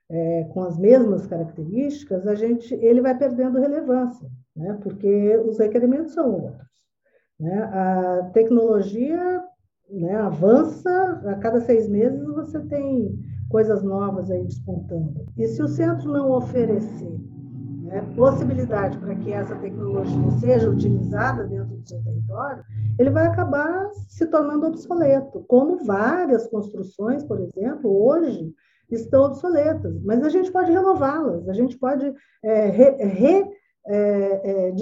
é, 0.09 0.45
com 0.52 0.62
as 0.62 0.78
mesmas 0.78 1.26
características, 1.26 2.26
a 2.26 2.35
gente, 2.35 2.75
ele 2.75 3.00
vai 3.00 3.16
perdendo 3.16 3.61
relevância, 3.61 4.28
né? 4.57 4.78
porque 4.83 5.37
os 5.47 5.59
requerimentos 5.59 6.14
são 6.14 6.33
outros. 6.33 6.69
Né? 7.38 7.62
A 7.62 8.30
tecnologia 8.33 9.45
né, 9.88 10.16
avança, 10.16 11.23
a 11.26 11.35
cada 11.37 11.61
seis 11.61 11.88
meses 11.88 12.25
você 12.26 12.61
tem 12.61 13.19
coisas 13.49 13.83
novas 13.83 14.30
aí 14.30 14.45
despontando. 14.45 15.26
E 15.37 15.47
se 15.47 15.62
o 15.62 15.69
centro 15.69 16.11
não 16.11 16.30
oferecer 16.33 17.21
né, 17.91 18.07
possibilidade 18.15 18.97
para 18.99 19.17
que 19.17 19.33
essa 19.33 19.57
tecnologia 19.57 20.31
seja 20.39 20.71
utilizada 20.71 21.45
dentro 21.45 21.77
do 21.77 21.89
seu 21.89 22.03
território, 22.03 22.65
ele 22.99 23.11
vai 23.11 23.27
acabar 23.27 23.91
se 24.09 24.27
tornando 24.27 24.67
obsoleto, 24.67 25.45
como 25.49 25.85
várias 25.85 26.47
construções, 26.47 27.25
por 27.25 27.41
exemplo, 27.41 27.91
hoje 28.07 28.55
estão 28.91 29.25
obsoletas, 29.25 30.01
mas 30.05 30.23
a 30.23 30.29
gente 30.29 30.51
pode 30.53 30.71
renová-las, 30.71 31.49
a 31.49 31.53
gente 31.53 31.77
pode 31.79 32.15
é, 32.45 32.67
re, 32.67 32.91
re 33.05 33.51
é, 33.87 34.69
é, 34.69 34.73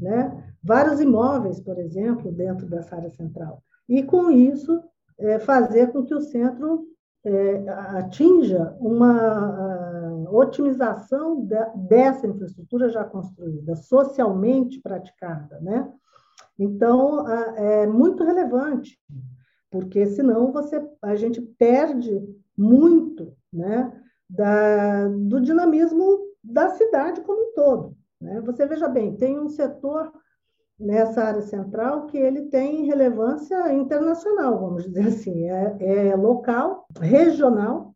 né, 0.00 0.44
vários 0.62 1.00
imóveis, 1.00 1.60
por 1.60 1.78
exemplo, 1.78 2.32
dentro 2.32 2.66
dessa 2.66 2.96
área 2.96 3.10
central. 3.10 3.62
E, 3.86 4.02
com 4.02 4.30
isso, 4.30 4.82
é, 5.18 5.38
fazer 5.38 5.92
com 5.92 6.02
que 6.02 6.14
o 6.14 6.20
centro 6.20 6.86
é, 7.24 7.68
atinja 7.68 8.74
uma 8.80 9.93
otimização 10.34 11.44
de, 11.44 11.56
dessa 11.88 12.26
infraestrutura 12.26 12.88
já 12.88 13.04
construída, 13.04 13.76
socialmente 13.76 14.80
praticada. 14.80 15.60
Né? 15.60 15.90
Então, 16.58 17.28
é 17.56 17.86
muito 17.86 18.24
relevante, 18.24 18.98
porque 19.70 20.06
senão 20.06 20.52
você, 20.52 20.82
a 21.02 21.14
gente 21.16 21.40
perde 21.40 22.22
muito 22.56 23.34
né, 23.52 23.92
da, 24.28 25.08
do 25.08 25.40
dinamismo 25.40 26.20
da 26.42 26.70
cidade 26.70 27.20
como 27.22 27.50
um 27.50 27.54
todo. 27.54 27.96
Né? 28.20 28.40
Você 28.42 28.66
veja 28.66 28.88
bem, 28.88 29.16
tem 29.16 29.38
um 29.38 29.48
setor 29.48 30.12
nessa 30.78 31.22
área 31.22 31.42
central 31.42 32.06
que 32.06 32.18
ele 32.18 32.42
tem 32.42 32.84
relevância 32.84 33.72
internacional, 33.72 34.58
vamos 34.58 34.84
dizer 34.84 35.08
assim, 35.08 35.48
é, 35.48 35.76
é 36.10 36.16
local, 36.16 36.86
regional 37.00 37.94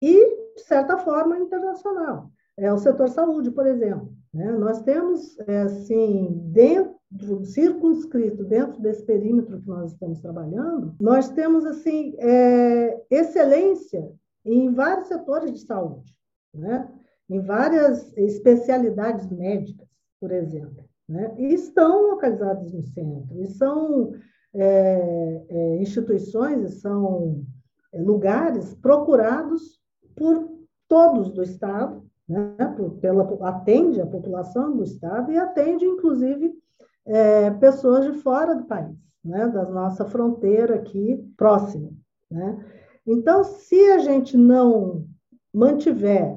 e, 0.00 0.45
de 0.56 0.62
certa 0.62 0.98
forma, 0.98 1.38
internacional. 1.38 2.30
É 2.56 2.72
o 2.72 2.78
setor 2.78 3.08
saúde, 3.08 3.50
por 3.50 3.66
exemplo. 3.66 4.12
Né? 4.32 4.50
Nós 4.52 4.82
temos, 4.82 5.38
é, 5.40 5.62
assim, 5.62 6.40
dentro 6.52 6.96
circunscrito 7.44 8.42
dentro 8.44 8.80
desse 8.82 9.04
perímetro 9.04 9.60
que 9.60 9.68
nós 9.68 9.92
estamos 9.92 10.18
trabalhando, 10.20 10.92
nós 11.00 11.28
temos 11.30 11.64
assim 11.64 12.16
é, 12.18 13.00
excelência 13.08 14.10
em 14.44 14.74
vários 14.74 15.06
setores 15.06 15.52
de 15.52 15.60
saúde, 15.60 16.12
né? 16.52 16.90
em 17.30 17.40
várias 17.40 18.12
especialidades 18.16 19.30
médicas, 19.30 19.86
por 20.20 20.32
exemplo 20.32 20.84
né? 21.08 21.34
e 21.38 21.54
estão 21.54 22.10
localizados 22.10 22.72
no 22.72 22.82
centro, 22.82 23.40
e 23.40 23.46
são 23.46 24.12
é, 24.54 25.44
é, 25.48 25.76
instituições, 25.76 26.64
e 26.64 26.80
são 26.80 27.44
é, 27.92 28.00
lugares 28.00 28.74
procurados 28.76 29.78
por 30.16 30.50
todos 30.88 31.30
do 31.30 31.42
Estado, 31.42 32.02
né? 32.28 32.56
pela, 33.00 33.24
atende 33.48 34.00
a 34.00 34.06
população 34.06 34.76
do 34.76 34.82
Estado 34.82 35.30
e 35.30 35.38
atende, 35.38 35.84
inclusive, 35.84 36.52
é, 37.06 37.50
pessoas 37.52 38.04
de 38.04 38.18
fora 38.20 38.54
do 38.54 38.64
país, 38.64 38.96
né? 39.24 39.46
da 39.48 39.64
nossa 39.64 40.04
fronteira 40.04 40.76
aqui 40.76 41.22
próxima. 41.36 41.90
Né? 42.30 42.64
Então, 43.06 43.44
se 43.44 43.80
a 43.92 43.98
gente 43.98 44.36
não 44.36 45.06
mantiver 45.54 46.36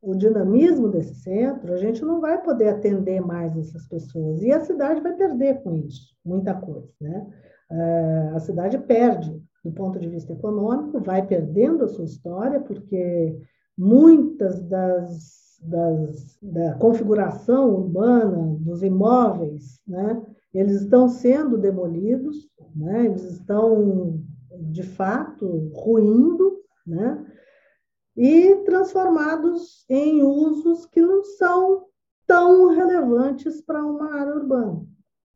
o 0.00 0.14
dinamismo 0.14 0.88
desse 0.88 1.14
centro, 1.16 1.72
a 1.72 1.76
gente 1.76 2.04
não 2.04 2.20
vai 2.20 2.40
poder 2.40 2.68
atender 2.68 3.20
mais 3.20 3.56
essas 3.56 3.86
pessoas. 3.88 4.40
E 4.42 4.52
a 4.52 4.60
cidade 4.60 5.00
vai 5.00 5.14
perder 5.14 5.62
com 5.62 5.74
isso, 5.74 6.14
muita 6.24 6.54
coisa. 6.54 6.88
Né? 7.00 7.26
É, 7.72 8.30
a 8.34 8.38
cidade 8.38 8.78
perde 8.78 9.42
do 9.66 9.72
ponto 9.72 9.98
de 9.98 10.08
vista 10.08 10.32
econômico, 10.32 11.00
vai 11.00 11.26
perdendo 11.26 11.84
a 11.84 11.88
sua 11.88 12.04
história, 12.04 12.60
porque 12.60 13.36
muitas 13.76 14.62
das, 14.62 15.58
das 15.60 16.38
da 16.40 16.74
configuração 16.74 17.74
urbana 17.74 18.56
dos 18.60 18.82
imóveis, 18.82 19.80
né, 19.86 20.22
eles 20.54 20.82
estão 20.82 21.08
sendo 21.08 21.58
demolidos, 21.58 22.48
né, 22.74 23.06
eles 23.06 23.24
estão 23.24 24.20
de 24.70 24.84
fato 24.84 25.70
ruindo, 25.74 26.60
né, 26.86 27.26
e 28.16 28.54
transformados 28.64 29.84
em 29.90 30.22
usos 30.22 30.86
que 30.86 31.00
não 31.00 31.24
são 31.24 31.86
tão 32.26 32.68
relevantes 32.68 33.60
para 33.60 33.84
uma 33.84 34.14
área 34.14 34.36
urbana. 34.36 34.86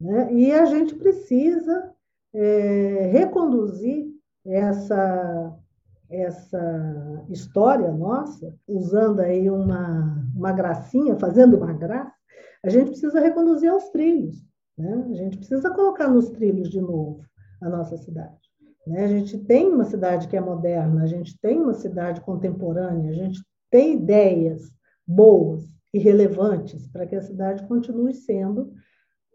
Né? 0.00 0.32
E 0.32 0.52
a 0.52 0.64
gente 0.64 0.94
precisa 0.94 1.92
é, 2.32 3.10
reconduzir 3.12 4.19
essa, 4.44 5.56
essa 6.08 7.24
história 7.28 7.90
nossa, 7.92 8.54
usando 8.66 9.20
aí 9.20 9.50
uma, 9.50 10.24
uma 10.34 10.52
gracinha, 10.52 11.16
fazendo 11.16 11.56
uma 11.56 11.72
graça, 11.72 12.14
a 12.64 12.68
gente 12.68 12.90
precisa 12.90 13.20
reconduzir 13.20 13.70
aos 13.70 13.88
trilhos. 13.90 14.44
Né? 14.76 15.06
A 15.10 15.14
gente 15.14 15.38
precisa 15.38 15.70
colocar 15.70 16.08
nos 16.08 16.30
trilhos 16.30 16.70
de 16.70 16.80
novo 16.80 17.22
a 17.60 17.68
nossa 17.68 17.96
cidade. 17.96 18.38
Né? 18.86 19.04
A 19.04 19.08
gente 19.08 19.38
tem 19.38 19.72
uma 19.72 19.84
cidade 19.84 20.28
que 20.28 20.36
é 20.36 20.40
moderna, 20.40 21.02
a 21.02 21.06
gente 21.06 21.38
tem 21.40 21.60
uma 21.60 21.74
cidade 21.74 22.20
contemporânea, 22.22 23.10
a 23.10 23.14
gente 23.14 23.42
tem 23.70 23.94
ideias 23.94 24.72
boas 25.06 25.64
e 25.92 25.98
relevantes 25.98 26.86
para 26.88 27.06
que 27.06 27.16
a 27.16 27.22
cidade 27.22 27.66
continue 27.66 28.14
sendo, 28.14 28.72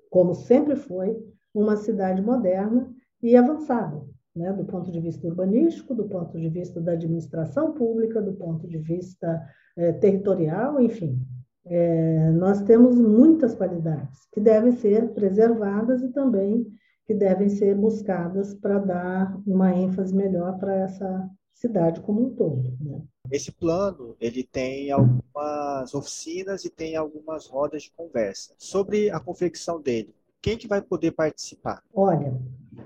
como 0.09 0.33
sempre 0.33 0.75
foi, 0.75 1.17
uma 1.53 1.77
cidade 1.77 2.21
moderna 2.21 2.93
e 3.21 3.35
avançada, 3.35 4.03
né? 4.35 4.51
do 4.53 4.65
ponto 4.65 4.91
de 4.91 4.99
vista 4.99 5.27
urbanístico, 5.27 5.95
do 5.95 6.05
ponto 6.05 6.39
de 6.39 6.49
vista 6.49 6.81
da 6.81 6.91
administração 6.91 7.73
pública, 7.73 8.21
do 8.21 8.33
ponto 8.33 8.67
de 8.67 8.77
vista 8.77 9.41
é, 9.77 9.91
territorial, 9.93 10.81
enfim. 10.81 11.19
É, 11.67 12.29
nós 12.31 12.61
temos 12.61 12.95
muitas 12.95 13.55
qualidades 13.55 14.27
que 14.31 14.39
devem 14.39 14.71
ser 14.73 15.13
preservadas 15.13 16.03
e 16.03 16.09
também 16.09 16.67
que 17.05 17.13
devem 17.13 17.49
ser 17.49 17.75
buscadas 17.75 18.53
para 18.53 18.79
dar 18.79 19.39
uma 19.45 19.73
ênfase 19.73 20.13
melhor 20.13 20.57
para 20.59 20.75
essa 20.75 21.29
cidade 21.53 22.01
como 22.01 22.27
um 22.27 22.35
todo. 22.35 22.75
Né? 22.79 23.01
Esse 23.31 23.51
plano 23.51 24.15
ele 24.19 24.43
tem 24.43 24.91
algumas 24.91 25.93
oficinas 25.93 26.65
e 26.65 26.69
tem 26.69 26.95
algumas 26.95 27.47
rodas 27.47 27.83
de 27.83 27.91
conversa 27.91 28.53
sobre 28.57 29.09
a 29.09 29.19
confecção 29.19 29.81
dele. 29.81 30.13
Quem 30.41 30.57
que 30.57 30.67
vai 30.67 30.81
poder 30.81 31.11
participar? 31.11 31.81
Olha, 31.93 32.39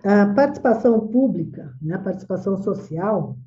a 0.04 0.34
participação 0.34 1.08
pública, 1.08 1.74
né, 1.82 1.96
a 1.96 2.00
participação 2.00 2.58
social, 2.58 3.38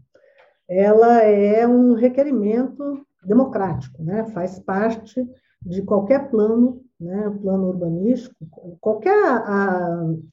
ela 0.68 1.22
é 1.22 1.66
um 1.66 1.94
requerimento 1.94 3.04
democrático, 3.24 4.02
né? 4.02 4.24
faz 4.26 4.58
parte 4.58 5.28
de 5.60 5.82
qualquer 5.82 6.30
plano 6.30 6.82
né, 7.02 7.30
plano 7.42 7.68
urbanístico, 7.68 8.36
qualquer 8.80 9.12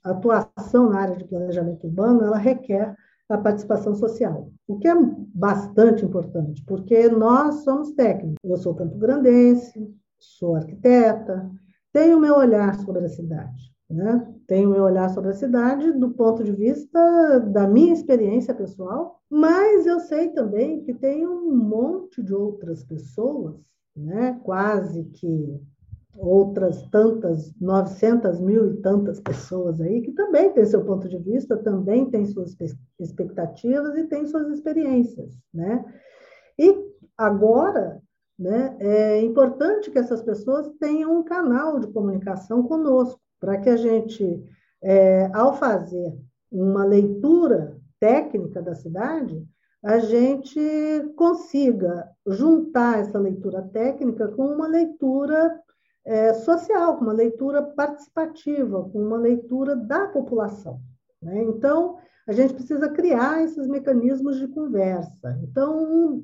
atuação 0.04 0.90
na 0.90 1.00
área 1.02 1.18
de 1.18 1.26
planejamento 1.26 1.88
urbano, 1.88 2.24
ela 2.24 2.38
requer 2.38 2.96
a 3.28 3.38
participação 3.38 3.94
social, 3.96 4.52
o 4.68 4.78
que 4.78 4.88
é 4.88 4.96
bastante 5.34 6.06
importante, 6.06 6.64
porque 6.66 7.10
nós 7.10 7.64
somos 7.64 7.92
técnicos. 7.94 8.38
Eu 8.44 8.58
sou 8.58 8.76
campo-grandense, 8.76 9.92
sou 10.20 10.56
arquiteta, 10.56 11.50
tenho 11.92 12.20
meu 12.20 12.36
olhar 12.36 12.76
sobre 12.80 13.06
a 13.06 13.10
cidade, 13.10 13.72
né? 13.90 14.28
Tenho 14.48 14.70
meu 14.70 14.84
olhar 14.84 15.10
sobre 15.10 15.32
a 15.32 15.34
cidade 15.34 15.92
do 15.94 16.12
ponto 16.12 16.44
de 16.44 16.52
vista 16.52 17.40
da 17.40 17.68
minha 17.68 17.94
experiência 17.94 18.54
pessoal, 18.54 19.20
mas 19.30 19.86
eu 19.86 20.00
sei 20.00 20.30
também 20.30 20.82
que 20.84 20.94
tem 20.94 21.28
um 21.28 21.56
monte 21.56 22.22
de 22.22 22.34
outras 22.34 22.84
pessoas, 22.84 23.56
né? 23.96 24.40
Quase 24.44 25.06
que 25.06 25.60
outras 26.16 26.84
tantas, 26.90 27.54
900 27.60 28.40
mil 28.42 28.74
e 28.74 28.78
tantas 28.78 29.20
pessoas 29.20 29.80
aí, 29.80 30.02
que 30.02 30.12
também 30.12 30.52
têm 30.52 30.66
seu 30.66 30.84
ponto 30.84 31.08
de 31.08 31.18
vista, 31.18 31.58
também 31.58 32.10
têm 32.10 32.26
suas 32.26 32.56
expectativas 33.00 33.98
e 33.98 34.04
têm 34.06 34.26
suas 34.26 34.50
experiências, 34.50 35.38
né? 35.54 35.84
E 36.58 36.76
agora, 37.18 38.02
né, 38.38 38.76
é 38.80 39.22
importante 39.22 39.90
que 39.92 40.00
essas 40.00 40.22
pessoas 40.22 40.70
tenham 40.80 41.20
um 41.20 41.24
canal 41.24 41.80
de 41.80 41.88
comunicação 41.88 42.64
conosco, 42.64 43.20
para 43.40 43.58
que 43.58 43.70
a 43.70 43.78
gente, 43.78 44.44
é, 44.82 45.30
ao 45.34 45.56
fazer 45.56 46.18
uma 46.52 46.84
leitura 46.84 47.78
técnica 48.00 48.62
da 48.62 48.76
cidade, 48.76 49.46
a 49.84 50.00
gente 50.00 50.60
consiga 51.16 52.10
juntar 52.26 53.00
essa 53.00 53.18
leitura 53.18 53.62
técnica 53.62 54.28
com 54.28 54.46
uma 54.46 54.68
leitura 54.68 55.58
é, 56.06 56.34
social, 56.34 56.98
com 56.98 57.06
uma 57.06 57.14
leitura 57.14 57.62
participativa, 57.62 58.84
com 58.90 59.00
uma 59.00 59.18
leitura 59.18 59.76
da 59.76 60.08
população. 60.08 60.82
Né? 61.22 61.44
Então, 61.44 61.98
a 62.28 62.32
gente 62.32 62.54
precisa 62.54 62.90
criar 62.90 63.44
esses 63.44 63.68
mecanismos 63.68 64.38
de 64.38 64.48
conversa. 64.48 65.40
Então, 65.44 66.24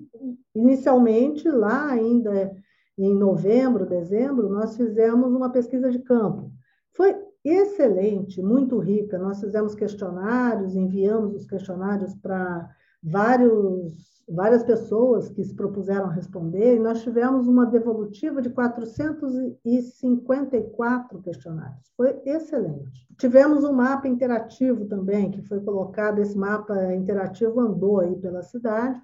inicialmente, 0.54 1.50
lá 1.50 1.90
ainda 1.90 2.56
em 2.98 3.14
novembro, 3.14 3.86
dezembro, 3.86 4.50
nós 4.50 4.76
fizemos 4.76 5.34
uma 5.34 5.50
pesquisa 5.50 5.90
de 5.92 6.00
campo. 6.00 6.52
Foi 6.96 7.16
excelente, 7.44 8.42
muito 8.42 8.80
rica. 8.80 9.20
Nós 9.20 9.40
fizemos 9.40 9.76
questionários, 9.76 10.76
enviamos 10.76 11.36
os 11.36 11.46
questionários 11.46 12.16
para 12.16 12.68
várias 13.04 14.64
pessoas 14.64 15.30
que 15.30 15.44
se 15.44 15.54
propuseram 15.54 16.08
responder, 16.08 16.78
e 16.78 16.80
nós 16.80 17.04
tivemos 17.04 17.48
uma 17.48 17.68
devolutiva 17.68 18.42
de 18.42 18.50
454 18.50 21.22
questionários. 21.22 21.94
Foi 21.96 22.20
excelente. 22.26 23.08
Tivemos 23.20 23.64
um 23.64 23.74
mapa 23.74 24.08
interativo 24.08 24.86
também, 24.86 25.30
que 25.30 25.44
foi 25.44 25.60
colocado, 25.60 26.20
esse 26.20 26.36
mapa 26.36 26.96
interativo 26.96 27.60
andou 27.60 28.00
aí 28.00 28.16
pela 28.16 28.42
cidade, 28.42 29.00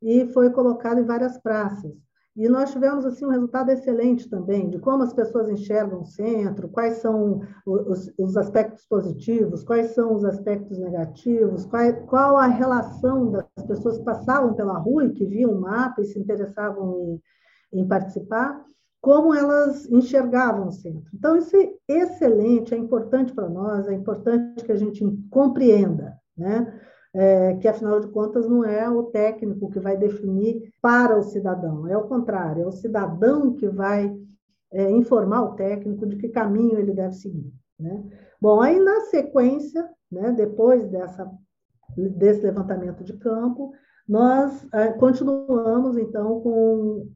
e 0.00 0.26
foi 0.26 0.50
colocado 0.50 1.00
em 1.00 1.04
várias 1.04 1.36
praças. 1.38 1.92
E 2.40 2.48
nós 2.48 2.72
tivemos 2.72 3.04
assim 3.04 3.26
um 3.26 3.30
resultado 3.30 3.68
excelente 3.70 4.26
também 4.26 4.70
de 4.70 4.78
como 4.78 5.02
as 5.02 5.12
pessoas 5.12 5.50
enxergam 5.50 6.00
o 6.00 6.06
centro, 6.06 6.70
quais 6.70 6.94
são 6.94 7.42
os, 7.66 8.10
os 8.16 8.34
aspectos 8.34 8.86
positivos, 8.86 9.62
quais 9.62 9.90
são 9.90 10.14
os 10.14 10.24
aspectos 10.24 10.78
negativos, 10.78 11.66
qual, 11.66 11.92
qual, 12.06 12.38
a 12.38 12.46
relação 12.46 13.30
das 13.30 13.44
pessoas 13.68 13.98
que 13.98 14.04
passavam 14.04 14.54
pela 14.54 14.78
rua 14.78 15.04
e 15.04 15.12
que 15.12 15.26
viam 15.26 15.52
o 15.52 15.60
mapa 15.60 16.00
e 16.00 16.06
se 16.06 16.18
interessavam 16.18 17.20
em, 17.74 17.80
em 17.82 17.86
participar, 17.86 18.64
como 19.02 19.34
elas 19.34 19.84
enxergavam 19.90 20.68
o 20.68 20.72
centro. 20.72 21.10
Então, 21.12 21.36
isso 21.36 21.54
é 21.54 21.74
excelente, 21.90 22.72
é 22.72 22.78
importante 22.78 23.34
para 23.34 23.50
nós, 23.50 23.86
é 23.86 23.92
importante 23.92 24.64
que 24.64 24.72
a 24.72 24.76
gente 24.76 25.04
compreenda, 25.28 26.16
né? 26.34 26.80
É, 27.12 27.54
que 27.56 27.66
afinal 27.66 28.00
de 28.00 28.08
contas 28.08 28.48
não 28.48 28.64
é 28.64 28.88
o 28.88 29.04
técnico 29.04 29.70
que 29.70 29.80
vai 29.80 29.96
definir 29.96 30.72
para 30.80 31.18
o 31.18 31.22
cidadão, 31.22 31.86
é 31.88 31.96
o 31.96 32.06
contrário, 32.06 32.62
é 32.62 32.66
o 32.66 32.72
cidadão 32.72 33.54
que 33.54 33.68
vai 33.68 34.16
é, 34.72 34.90
informar 34.90 35.42
o 35.42 35.54
técnico 35.54 36.06
de 36.06 36.16
que 36.16 36.28
caminho 36.28 36.78
ele 36.78 36.92
deve 36.92 37.14
seguir. 37.14 37.52
Né? 37.78 38.04
Bom, 38.40 38.60
aí 38.60 38.78
na 38.78 39.00
sequência, 39.02 39.88
né, 40.10 40.32
depois 40.32 40.86
dessa, 40.88 41.30
desse 41.96 42.42
levantamento 42.42 43.02
de 43.02 43.16
campo, 43.16 43.72
nós 44.08 44.66
é, 44.72 44.92
continuamos 44.92 45.96
então 45.96 46.40
com 46.40 47.08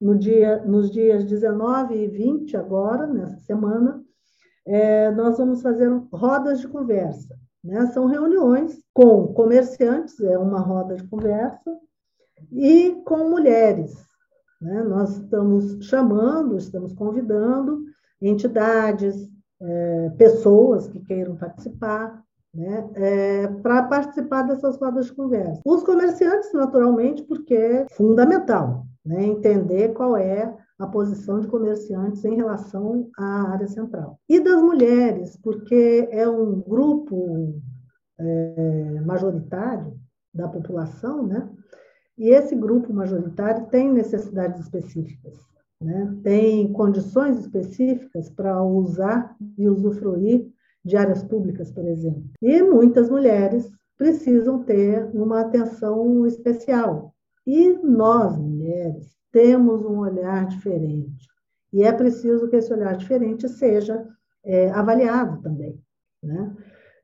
no 0.00 0.16
dia, 0.16 0.64
nos 0.64 0.90
dias 0.90 1.24
19 1.24 1.94
e 1.94 2.08
20 2.08 2.56
agora, 2.56 3.06
nessa 3.06 3.38
semana, 3.40 4.02
é, 4.64 5.10
nós 5.10 5.38
vamos 5.38 5.60
fazer 5.60 5.90
rodas 6.12 6.60
de 6.60 6.68
conversa. 6.68 7.36
Né? 7.62 7.86
São 7.88 8.06
reuniões 8.06 8.82
com 8.92 9.32
comerciantes, 9.32 10.18
é 10.20 10.38
uma 10.38 10.60
roda 10.60 10.96
de 10.96 11.06
conversa, 11.06 11.76
e 12.52 13.02
com 13.04 13.28
mulheres. 13.28 13.94
Né? 14.60 14.82
Nós 14.82 15.16
estamos 15.16 15.84
chamando, 15.84 16.56
estamos 16.56 16.92
convidando 16.92 17.84
entidades, 18.20 19.28
é, 19.60 20.10
pessoas 20.16 20.88
que 20.88 21.00
queiram 21.00 21.36
participar, 21.36 22.22
né, 22.54 22.88
é, 22.94 23.46
para 23.46 23.82
participar 23.84 24.42
dessas 24.42 24.76
rodas 24.78 25.06
de 25.06 25.12
conversa. 25.12 25.60
Os 25.64 25.82
comerciantes, 25.82 26.52
naturalmente, 26.52 27.22
porque 27.22 27.54
é 27.54 27.86
fundamental 27.90 28.86
né, 29.04 29.24
entender 29.24 29.92
qual 29.92 30.16
é 30.16 30.56
a 30.78 30.86
posição 30.86 31.40
de 31.40 31.48
comerciantes 31.48 32.24
em 32.24 32.36
relação 32.36 33.10
à 33.18 33.50
área 33.50 33.66
central. 33.66 34.18
E 34.28 34.38
das 34.38 34.62
mulheres, 34.62 35.36
porque 35.42 36.08
é 36.10 36.28
um 36.28 36.60
grupo 36.60 37.60
é, 38.18 39.00
majoritário 39.04 39.98
da 40.32 40.48
população, 40.48 41.26
né? 41.26 41.48
E 42.16 42.30
esse 42.30 42.54
grupo 42.54 42.92
majoritário 42.92 43.66
tem 43.66 43.92
necessidades 43.92 44.60
específicas, 44.60 45.38
né? 45.80 46.18
tem 46.24 46.72
condições 46.72 47.38
específicas 47.38 48.28
para 48.28 48.60
usar 48.60 49.36
e 49.56 49.68
usufruir 49.68 50.48
de 50.84 50.96
áreas 50.96 51.22
públicas, 51.22 51.70
por 51.70 51.86
exemplo. 51.86 52.24
E 52.42 52.60
muitas 52.60 53.08
mulheres 53.08 53.70
precisam 53.96 54.64
ter 54.64 55.08
uma 55.14 55.42
atenção 55.42 56.26
especial. 56.26 57.14
E 57.48 57.78
nós, 57.82 58.36
mulheres, 58.36 59.16
temos 59.32 59.82
um 59.82 60.00
olhar 60.00 60.44
diferente. 60.48 61.26
E 61.72 61.82
é 61.82 61.90
preciso 61.90 62.46
que 62.46 62.56
esse 62.56 62.70
olhar 62.70 62.94
diferente 62.94 63.48
seja 63.48 64.06
é, 64.44 64.70
avaliado 64.70 65.40
também. 65.40 65.82
Né? 66.22 66.54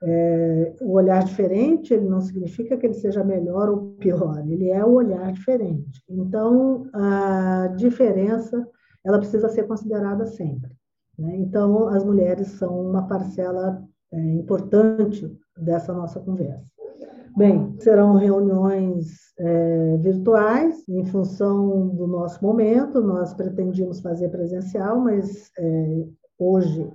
É, 0.03 0.77
o 0.83 0.93
olhar 0.93 1.25
diferente 1.25 1.95
ele 1.95 2.07
não 2.07 2.21
significa 2.21 2.77
que 2.77 2.85
ele 2.85 2.93
seja 2.93 3.25
melhor 3.25 3.71
ou 3.71 3.93
pior, 3.93 4.47
ele 4.47 4.69
é 4.69 4.85
o 4.85 4.93
olhar 4.93 5.33
diferente. 5.33 6.05
Então, 6.07 6.91
a 6.93 7.69
diferença 7.79 8.69
ela 9.03 9.19
precisa 9.19 9.49
ser 9.49 9.67
considerada 9.67 10.27
sempre. 10.27 10.77
Né? 11.19 11.37
Então, 11.37 11.89
as 11.89 12.05
mulheres 12.05 12.49
são 12.49 12.83
uma 12.91 13.09
parcela 13.09 13.83
é, 14.13 14.21
importante 14.35 15.35
dessa 15.57 15.95
nossa 15.95 16.21
conversa. 16.21 16.74
Bem, 17.37 17.75
serão 17.81 18.15
reuniões 18.15 19.35
é, 19.37 19.97
virtuais, 19.97 20.85
em 20.89 21.05
função 21.05 21.89
do 21.89 22.07
nosso 22.07 22.45
momento. 22.45 23.01
Nós 23.01 23.35
pretendíamos 23.35 24.01
fazer 24.01 24.29
presencial, 24.29 25.01
mas 25.01 25.51
é, 25.59 26.07
hoje 26.39 26.89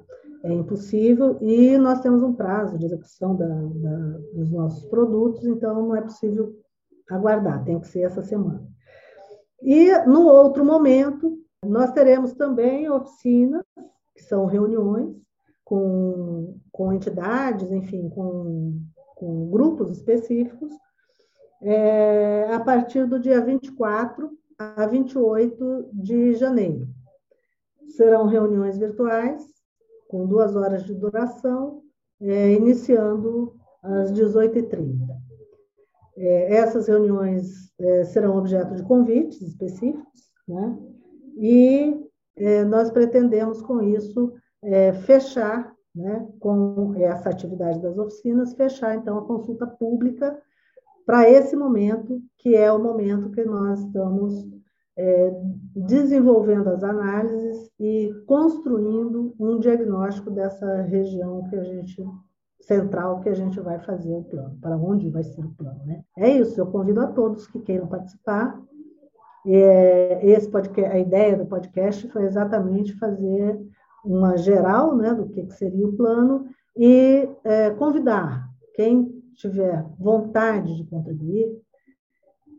é 0.43 0.53
impossível 0.53 1.37
e 1.41 1.77
nós 1.77 1.99
temos 1.99 2.23
um 2.23 2.31
prazo 2.31 2.77
de 2.77 2.85
execução 2.85 3.35
da, 3.35 3.47
da, 3.47 4.17
dos 4.33 4.49
nossos 4.49 4.85
produtos, 4.85 5.45
então 5.45 5.87
não 5.87 5.95
é 5.95 6.01
possível 6.01 6.55
aguardar, 7.09 7.65
tem 7.65 7.77
que 7.77 7.87
ser 7.89 8.03
essa 8.03 8.21
semana. 8.21 8.65
E 9.61 9.91
no 10.05 10.21
outro 10.25 10.63
momento, 10.63 11.37
nós 11.65 11.91
teremos 11.91 12.31
também 12.33 12.89
oficinas, 12.89 13.65
que 14.15 14.23
são 14.23 14.45
reuniões 14.45 15.13
com, 15.65 16.57
com 16.71 16.93
entidades, 16.93 17.69
enfim, 17.73 18.07
com 18.07 18.79
com 19.19 19.49
grupos 19.49 19.91
específicos, 19.91 20.71
é, 21.61 22.53
a 22.53 22.59
partir 22.61 23.05
do 23.05 23.19
dia 23.19 23.41
24 23.41 24.31
a 24.57 24.85
28 24.85 25.89
de 25.93 26.35
janeiro. 26.35 26.87
Serão 27.89 28.27
reuniões 28.27 28.77
virtuais, 28.77 29.43
com 30.07 30.25
duas 30.25 30.55
horas 30.55 30.85
de 30.85 30.93
duração, 30.93 31.81
é, 32.21 32.53
iniciando 32.53 33.55
às 33.83 34.11
18h30. 34.13 34.97
É, 36.17 36.55
essas 36.55 36.87
reuniões 36.87 37.73
é, 37.77 38.05
serão 38.05 38.37
objeto 38.37 38.73
de 38.75 38.83
convites 38.83 39.41
específicos, 39.41 40.31
né? 40.47 40.77
e 41.37 42.05
é, 42.37 42.63
nós 42.63 42.89
pretendemos, 42.89 43.61
com 43.61 43.81
isso, 43.81 44.33
é, 44.61 44.93
fechar 44.93 45.73
né, 45.95 46.27
com 46.39 46.93
essa 46.95 47.29
atividade 47.29 47.81
das 47.81 47.97
oficinas, 47.97 48.53
fechar 48.53 48.95
então 48.95 49.17
a 49.17 49.25
consulta 49.25 49.65
pública 49.65 50.39
para 51.05 51.29
esse 51.29 51.55
momento, 51.55 52.21
que 52.37 52.55
é 52.55 52.71
o 52.71 52.81
momento 52.81 53.31
que 53.31 53.43
nós 53.43 53.79
estamos 53.79 54.47
é, 54.95 55.31
desenvolvendo 55.75 56.67
as 56.67 56.83
análises 56.83 57.71
e 57.79 58.13
construindo 58.27 59.33
um 59.39 59.57
diagnóstico 59.57 60.29
dessa 60.29 60.81
região 60.83 61.47
que 61.49 61.55
a 61.55 61.63
gente 61.63 62.03
central 62.61 63.21
que 63.21 63.29
a 63.29 63.33
gente 63.33 63.59
vai 63.59 63.79
fazer 63.79 64.13
o 64.13 64.23
plano, 64.23 64.57
para 64.61 64.77
onde 64.77 65.09
vai 65.09 65.23
ser 65.23 65.41
o 65.41 65.49
plano, 65.57 65.79
né? 65.85 66.03
É 66.17 66.29
isso. 66.29 66.59
Eu 66.59 66.67
convido 66.67 67.01
a 67.01 67.07
todos 67.07 67.47
que 67.47 67.59
queiram 67.59 67.87
participar. 67.87 68.61
É, 69.47 70.19
esse 70.23 70.49
podcast, 70.49 70.95
a 70.95 70.99
ideia 70.99 71.37
do 71.37 71.45
podcast 71.45 72.07
foi 72.09 72.25
exatamente 72.25 72.93
fazer 72.99 73.59
uma 74.03 74.37
geral 74.37 74.95
né, 74.95 75.13
do 75.13 75.27
que, 75.27 75.49
seria 75.51 75.87
o 75.87 75.95
plano 75.95 76.47
e 76.75 77.27
é, 77.43 77.71
convidar 77.71 78.49
quem 78.73 79.19
tiver 79.35 79.85
vontade 79.97 80.75
de 80.75 80.83
contribuir, 80.85 81.57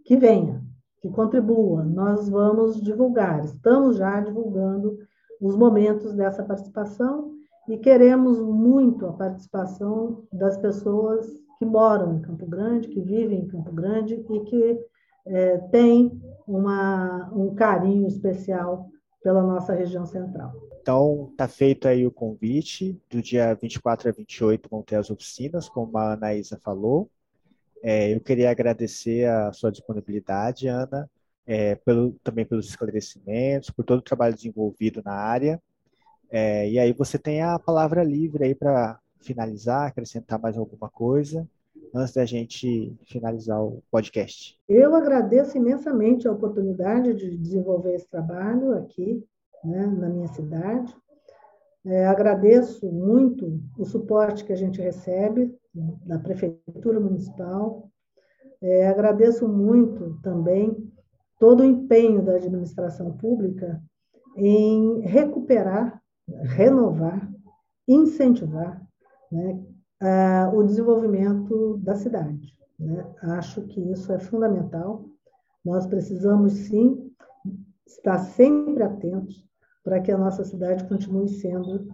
que 0.04 0.16
venha, 0.16 0.62
que 1.00 1.08
contribua. 1.08 1.84
Nós 1.84 2.28
vamos 2.28 2.80
divulgar, 2.80 3.44
estamos 3.44 3.96
já 3.96 4.20
divulgando 4.20 4.98
os 5.40 5.56
momentos 5.56 6.12
dessa 6.14 6.42
participação 6.42 7.32
e 7.68 7.78
queremos 7.78 8.40
muito 8.40 9.06
a 9.06 9.12
participação 9.12 10.24
das 10.32 10.56
pessoas 10.58 11.26
que 11.58 11.64
moram 11.64 12.16
em 12.16 12.20
Campo 12.20 12.46
Grande, 12.46 12.88
que 12.88 13.00
vivem 13.00 13.40
em 13.40 13.48
Campo 13.48 13.72
Grande 13.72 14.14
e 14.14 14.40
que 14.40 14.80
é, 15.26 15.58
têm 15.70 16.20
uma, 16.46 17.30
um 17.32 17.54
carinho 17.54 18.06
especial 18.06 18.88
pela 19.22 19.42
nossa 19.42 19.74
região 19.74 20.06
central. 20.06 20.54
Então, 20.80 21.28
está 21.32 21.46
feito 21.46 21.86
aí 21.86 22.06
o 22.06 22.10
convite. 22.10 23.00
Do 23.08 23.20
dia 23.20 23.54
24 23.54 24.08
a 24.08 24.12
28 24.12 24.68
vão 24.68 24.82
ter 24.82 24.96
as 24.96 25.10
oficinas, 25.10 25.68
como 25.68 25.96
a 25.98 26.14
Anaísa 26.14 26.58
falou. 26.62 27.10
É, 27.82 28.14
eu 28.14 28.20
queria 28.20 28.50
agradecer 28.50 29.28
a 29.28 29.52
sua 29.52 29.70
disponibilidade, 29.70 30.68
Ana, 30.68 31.08
é, 31.46 31.74
pelo, 31.76 32.12
também 32.22 32.44
pelos 32.44 32.68
esclarecimentos, 32.68 33.70
por 33.70 33.84
todo 33.84 34.00
o 34.00 34.02
trabalho 34.02 34.34
desenvolvido 34.34 35.02
na 35.04 35.12
área. 35.12 35.60
É, 36.30 36.68
e 36.68 36.78
aí 36.78 36.92
você 36.92 37.18
tem 37.18 37.42
a 37.42 37.58
palavra 37.58 38.04
livre 38.04 38.44
aí 38.44 38.54
para 38.54 38.98
finalizar, 39.20 39.88
acrescentar 39.88 40.38
mais 40.38 40.56
alguma 40.56 40.88
coisa, 40.88 41.46
antes 41.94 42.14
da 42.14 42.24
gente 42.24 42.96
finalizar 43.04 43.62
o 43.62 43.82
podcast. 43.90 44.58
Eu 44.68 44.94
agradeço 44.94 45.56
imensamente 45.56 46.26
a 46.26 46.32
oportunidade 46.32 47.14
de 47.14 47.36
desenvolver 47.36 47.94
esse 47.94 48.08
trabalho 48.08 48.72
aqui 48.74 49.24
né, 49.64 49.86
na 49.86 50.08
minha 50.08 50.28
cidade. 50.28 50.94
É, 51.84 52.06
agradeço 52.06 52.90
muito 52.90 53.60
o 53.78 53.84
suporte 53.84 54.44
que 54.44 54.52
a 54.52 54.56
gente 54.56 54.80
recebe 54.80 55.54
da 56.04 56.18
Prefeitura 56.18 57.00
Municipal. 57.00 57.88
É, 58.60 58.88
agradeço 58.88 59.48
muito 59.48 60.18
também 60.22 60.76
todo 61.38 61.60
o 61.60 61.64
empenho 61.64 62.22
da 62.22 62.34
administração 62.34 63.16
pública 63.16 63.82
em 64.36 65.00
recuperar, 65.00 66.00
renovar, 66.44 67.30
incentivar 67.88 68.80
né, 69.32 69.58
a, 70.00 70.50
o 70.52 70.62
desenvolvimento 70.62 71.76
da 71.78 71.94
cidade. 71.94 72.54
Né? 72.78 73.04
Acho 73.22 73.62
que 73.62 73.80
isso 73.92 74.10
é 74.12 74.18
fundamental 74.18 75.04
Nós 75.64 75.86
precisamos, 75.86 76.52
sim, 76.52 77.12
estar 77.86 78.18
sempre 78.18 78.82
atentos 78.82 79.46
para 79.84 80.00
que 80.00 80.10
a 80.10 80.18
nossa 80.18 80.44
cidade 80.44 80.88
continue 80.88 81.28
sendo 81.28 81.88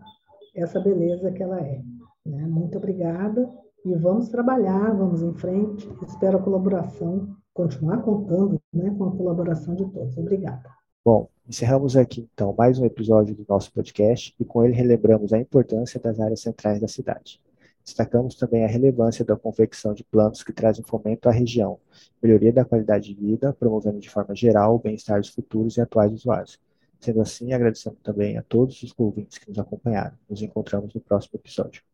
essa 0.55 0.79
beleza 0.79 1.33
que 1.33 1.43
ela 1.43 1.61
é. 1.61 1.83
Né? 2.25 2.47
Muito 2.47 2.79
obrigada 2.79 3.51
e 3.85 3.95
vamos 3.95 4.29
trabalhar, 4.29 4.95
vamos 4.95 5.23
em 5.23 5.35
frente. 5.35 5.89
Espero 6.07 6.39
a 6.39 6.43
colaboração, 6.43 7.37
continuar 7.53 8.03
contando 8.03 8.61
né, 8.73 8.95
com 8.97 9.05
a 9.05 9.17
colaboração 9.17 9.75
de 9.75 9.85
todos. 9.87 10.17
Obrigada. 10.17 10.69
Bom, 11.05 11.29
encerramos 11.49 11.97
aqui 11.97 12.29
então 12.35 12.55
mais 12.57 12.79
um 12.79 12.85
episódio 12.85 13.35
do 13.35 13.45
nosso 13.49 13.73
podcast 13.73 14.35
e 14.41 14.45
com 14.45 14.65
ele 14.65 14.75
relembramos 14.75 15.33
a 15.33 15.39
importância 15.39 16.01
das 16.01 16.19
áreas 16.19 16.41
centrais 16.41 16.81
da 16.81 16.89
cidade. 16.89 17.41
Destacamos 17.87 18.35
também 18.35 18.65
a 18.65 18.67
relevância 18.67 19.25
da 19.25 19.37
confecção 19.37 19.95
de 19.95 20.03
planos 20.03 20.43
que 20.43 20.53
trazem 20.53 20.85
fomento 20.85 21.29
à 21.29 21.33
região, 21.33 21.79
melhoria 22.21 22.53
da 22.53 22.65
qualidade 22.65 23.15
de 23.15 23.15
vida, 23.15 23.53
promovendo 23.53 24.01
de 24.01 24.11
forma 24.11 24.35
geral 24.35 24.75
o 24.75 24.79
bem-estar 24.81 25.21
dos 25.21 25.31
futuros 25.31 25.77
e 25.77 25.81
atuais 25.81 26.13
usuários. 26.13 26.59
Sendo 26.99 27.21
assim, 27.21 27.53
agradecemos 27.53 28.01
também 28.03 28.37
a 28.37 28.43
todos 28.43 28.83
os 28.83 28.93
ouvintes 28.99 29.39
que 29.39 29.49
nos 29.49 29.59
acompanharam. 29.61 30.19
Nos 30.29 30.43
encontramos 30.43 30.93
no 30.93 31.01
próximo 31.01 31.39
episódio. 31.39 31.81